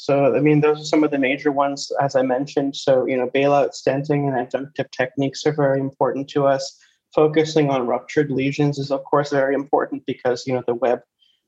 So, 0.00 0.36
I 0.36 0.38
mean, 0.38 0.60
those 0.60 0.80
are 0.80 0.84
some 0.84 1.02
of 1.02 1.10
the 1.10 1.18
major 1.18 1.50
ones, 1.50 1.90
as 2.00 2.14
I 2.14 2.22
mentioned. 2.22 2.76
So, 2.76 3.04
you 3.04 3.16
know, 3.16 3.26
bailout 3.26 3.70
stenting 3.70 4.28
and 4.28 4.34
adjunctive 4.34 4.92
techniques 4.92 5.44
are 5.44 5.52
very 5.52 5.80
important 5.80 6.28
to 6.30 6.46
us. 6.46 6.78
Focusing 7.16 7.68
on 7.68 7.88
ruptured 7.88 8.30
lesions 8.30 8.78
is, 8.78 8.92
of 8.92 9.02
course, 9.02 9.30
very 9.30 9.56
important 9.56 10.06
because, 10.06 10.46
you 10.46 10.54
know, 10.54 10.62
the 10.68 10.76
web 10.76 11.00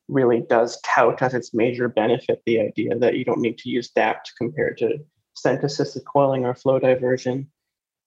really 0.09 0.41
does 0.41 0.81
tout 0.81 1.23
as 1.23 1.33
its 1.33 1.55
major 1.55 1.89
benefit 1.89 2.43
the 2.45 2.61
idea 2.61 2.99
that 2.99 3.15
you 3.15 3.25
don't 3.25 3.41
need 3.41 3.57
to 3.59 3.71
use 3.71 3.91
DAPT 3.91 4.33
compared 4.37 4.79
to 4.79 4.99
stent 5.35 5.63
assisted 5.63 6.03
coiling 6.05 6.45
or 6.45 6.57
flow 6.57 6.81
diversion. 6.81 7.49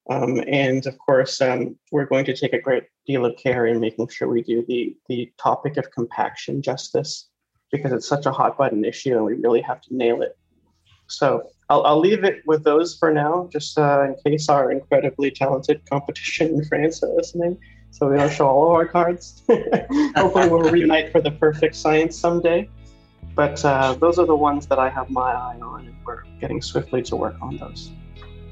Um, 0.10 0.44
and 0.46 0.86
of 0.86 0.98
course, 0.98 1.40
um, 1.40 1.80
we're 1.94 2.04
going 2.04 2.26
to 2.26 2.36
take 2.36 2.52
a 2.52 2.62
great 2.62 2.84
deal 3.08 3.26
of 3.26 3.38
care 3.38 3.66
in 3.66 3.80
making 3.80 4.10
sure 4.10 4.28
we 4.28 4.42
do 4.42 4.66
the, 4.68 4.94
the 5.08 5.32
topic 5.42 5.78
of 5.78 5.90
compaction 5.92 6.62
justice 6.62 7.30
because 7.74 7.92
it's 7.92 8.08
such 8.08 8.28
a 8.28 8.32
hot 8.32 8.56
button 8.56 8.86
issue 8.86 9.16
and 9.18 9.26
we 9.26 9.34
really 9.34 9.60
have 9.60 9.82
to 9.82 9.96
nail 9.96 10.22
it. 10.22 10.38
So 11.08 11.50
I'll, 11.70 11.84
I'll 11.86 12.00
leave 12.00 12.24
it 12.24 12.44
with 12.46 12.64
those 12.64 12.96
for 12.96 13.12
now, 13.12 13.50
just 13.52 13.78
uh, 13.80 14.04
in 14.04 14.16
case 14.24 14.48
our 14.48 14.72
incredibly 14.72 15.32
talented 15.32 15.82
competition 15.90 16.50
in 16.54 16.64
France 16.66 17.02
are 17.02 17.14
listening. 17.14 17.58
So 17.90 18.10
we 18.10 18.18
don't 18.18 18.32
show 18.32 18.48
all 18.48 18.68
of 18.68 18.72
our 18.74 18.86
cards. 18.86 19.44
Hopefully, 20.16 20.50
we'll 20.50 20.70
reunite 20.72 21.12
for 21.12 21.20
the 21.20 21.32
perfect 21.32 21.76
science 21.76 22.18
someday. 22.18 22.70
But 23.36 23.64
uh, 23.66 23.96
those 23.96 24.20
are 24.20 24.26
the 24.26 24.36
ones 24.36 24.68
that 24.68 24.78
I 24.78 24.90
have 24.90 25.10
my 25.10 25.32
eye 25.32 25.60
on, 25.62 25.88
and 25.88 25.96
we're 26.06 26.24
getting 26.40 26.62
swiftly 26.62 27.02
to 27.04 27.16
work 27.16 27.36
on 27.42 27.58
those. 27.58 27.92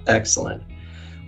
Excellent. 0.07 0.63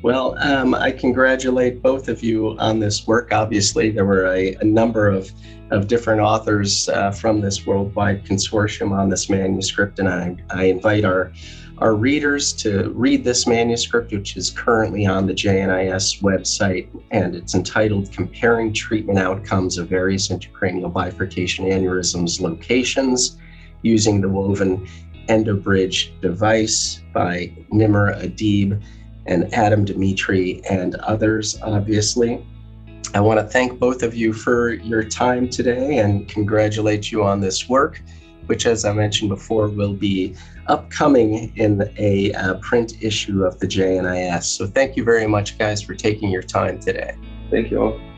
Well, 0.03 0.37
um, 0.39 0.75
I 0.75 0.91
congratulate 0.91 1.81
both 1.81 2.09
of 2.09 2.21
you 2.21 2.57
on 2.59 2.79
this 2.79 3.07
work. 3.07 3.31
Obviously, 3.31 3.89
there 3.89 4.03
were 4.03 4.25
a, 4.25 4.53
a 4.55 4.63
number 4.65 5.07
of, 5.07 5.31
of 5.71 5.87
different 5.87 6.19
authors 6.19 6.89
uh, 6.89 7.11
from 7.11 7.39
this 7.39 7.65
worldwide 7.65 8.25
consortium 8.25 8.91
on 8.91 9.07
this 9.07 9.29
manuscript, 9.29 9.99
and 9.99 10.09
I, 10.09 10.35
I 10.49 10.65
invite 10.65 11.05
our, 11.05 11.31
our 11.77 11.95
readers 11.95 12.51
to 12.63 12.89
read 12.89 13.23
this 13.23 13.47
manuscript, 13.47 14.11
which 14.11 14.35
is 14.35 14.49
currently 14.49 15.05
on 15.05 15.25
the 15.25 15.33
JNIS 15.33 16.21
website, 16.21 16.89
and 17.11 17.33
it's 17.33 17.55
entitled 17.55 18.11
Comparing 18.11 18.73
Treatment 18.73 19.19
Outcomes 19.19 19.77
of 19.77 19.87
Various 19.87 20.27
Intracranial 20.27 20.91
Bifurcation 20.91 21.63
Aneurysms 21.63 22.41
Locations 22.41 23.37
Using 23.83 24.19
the 24.19 24.27
Woven 24.27 24.85
Endobridge 25.29 26.19
Device 26.19 26.99
by 27.13 27.53
Nimer 27.71 28.21
Adeeb 28.21 28.83
and 29.25 29.53
Adam 29.53 29.85
Dmytriw 29.85 30.65
and 30.69 30.95
others, 30.95 31.59
obviously. 31.61 32.45
I 33.13 33.19
want 33.19 33.39
to 33.39 33.45
thank 33.45 33.79
both 33.79 34.01
of 34.01 34.15
you 34.15 34.33
for 34.33 34.73
your 34.73 35.03
time 35.03 35.49
today 35.49 35.99
and 35.99 36.27
congratulate 36.27 37.11
you 37.11 37.23
on 37.23 37.41
this 37.41 37.69
work, 37.69 38.01
which, 38.47 38.65
as 38.65 38.85
I 38.85 38.93
mentioned 38.93 39.29
before, 39.29 39.67
will 39.67 39.93
be 39.93 40.35
upcoming 40.67 41.55
in 41.57 41.93
a 41.97 42.33
uh, 42.33 42.55
print 42.55 43.03
issue 43.03 43.43
of 43.43 43.59
the 43.59 43.67
JNIS. 43.67 44.43
So, 44.43 44.65
thank 44.65 44.97
you 44.97 45.03
very 45.03 45.27
much, 45.27 45.57
guys, 45.57 45.81
for 45.81 45.93
taking 45.93 46.31
your 46.31 46.41
time 46.41 46.79
today. 46.79 47.15
Thank 47.51 47.69
you 47.69 47.81
all. 47.81 48.12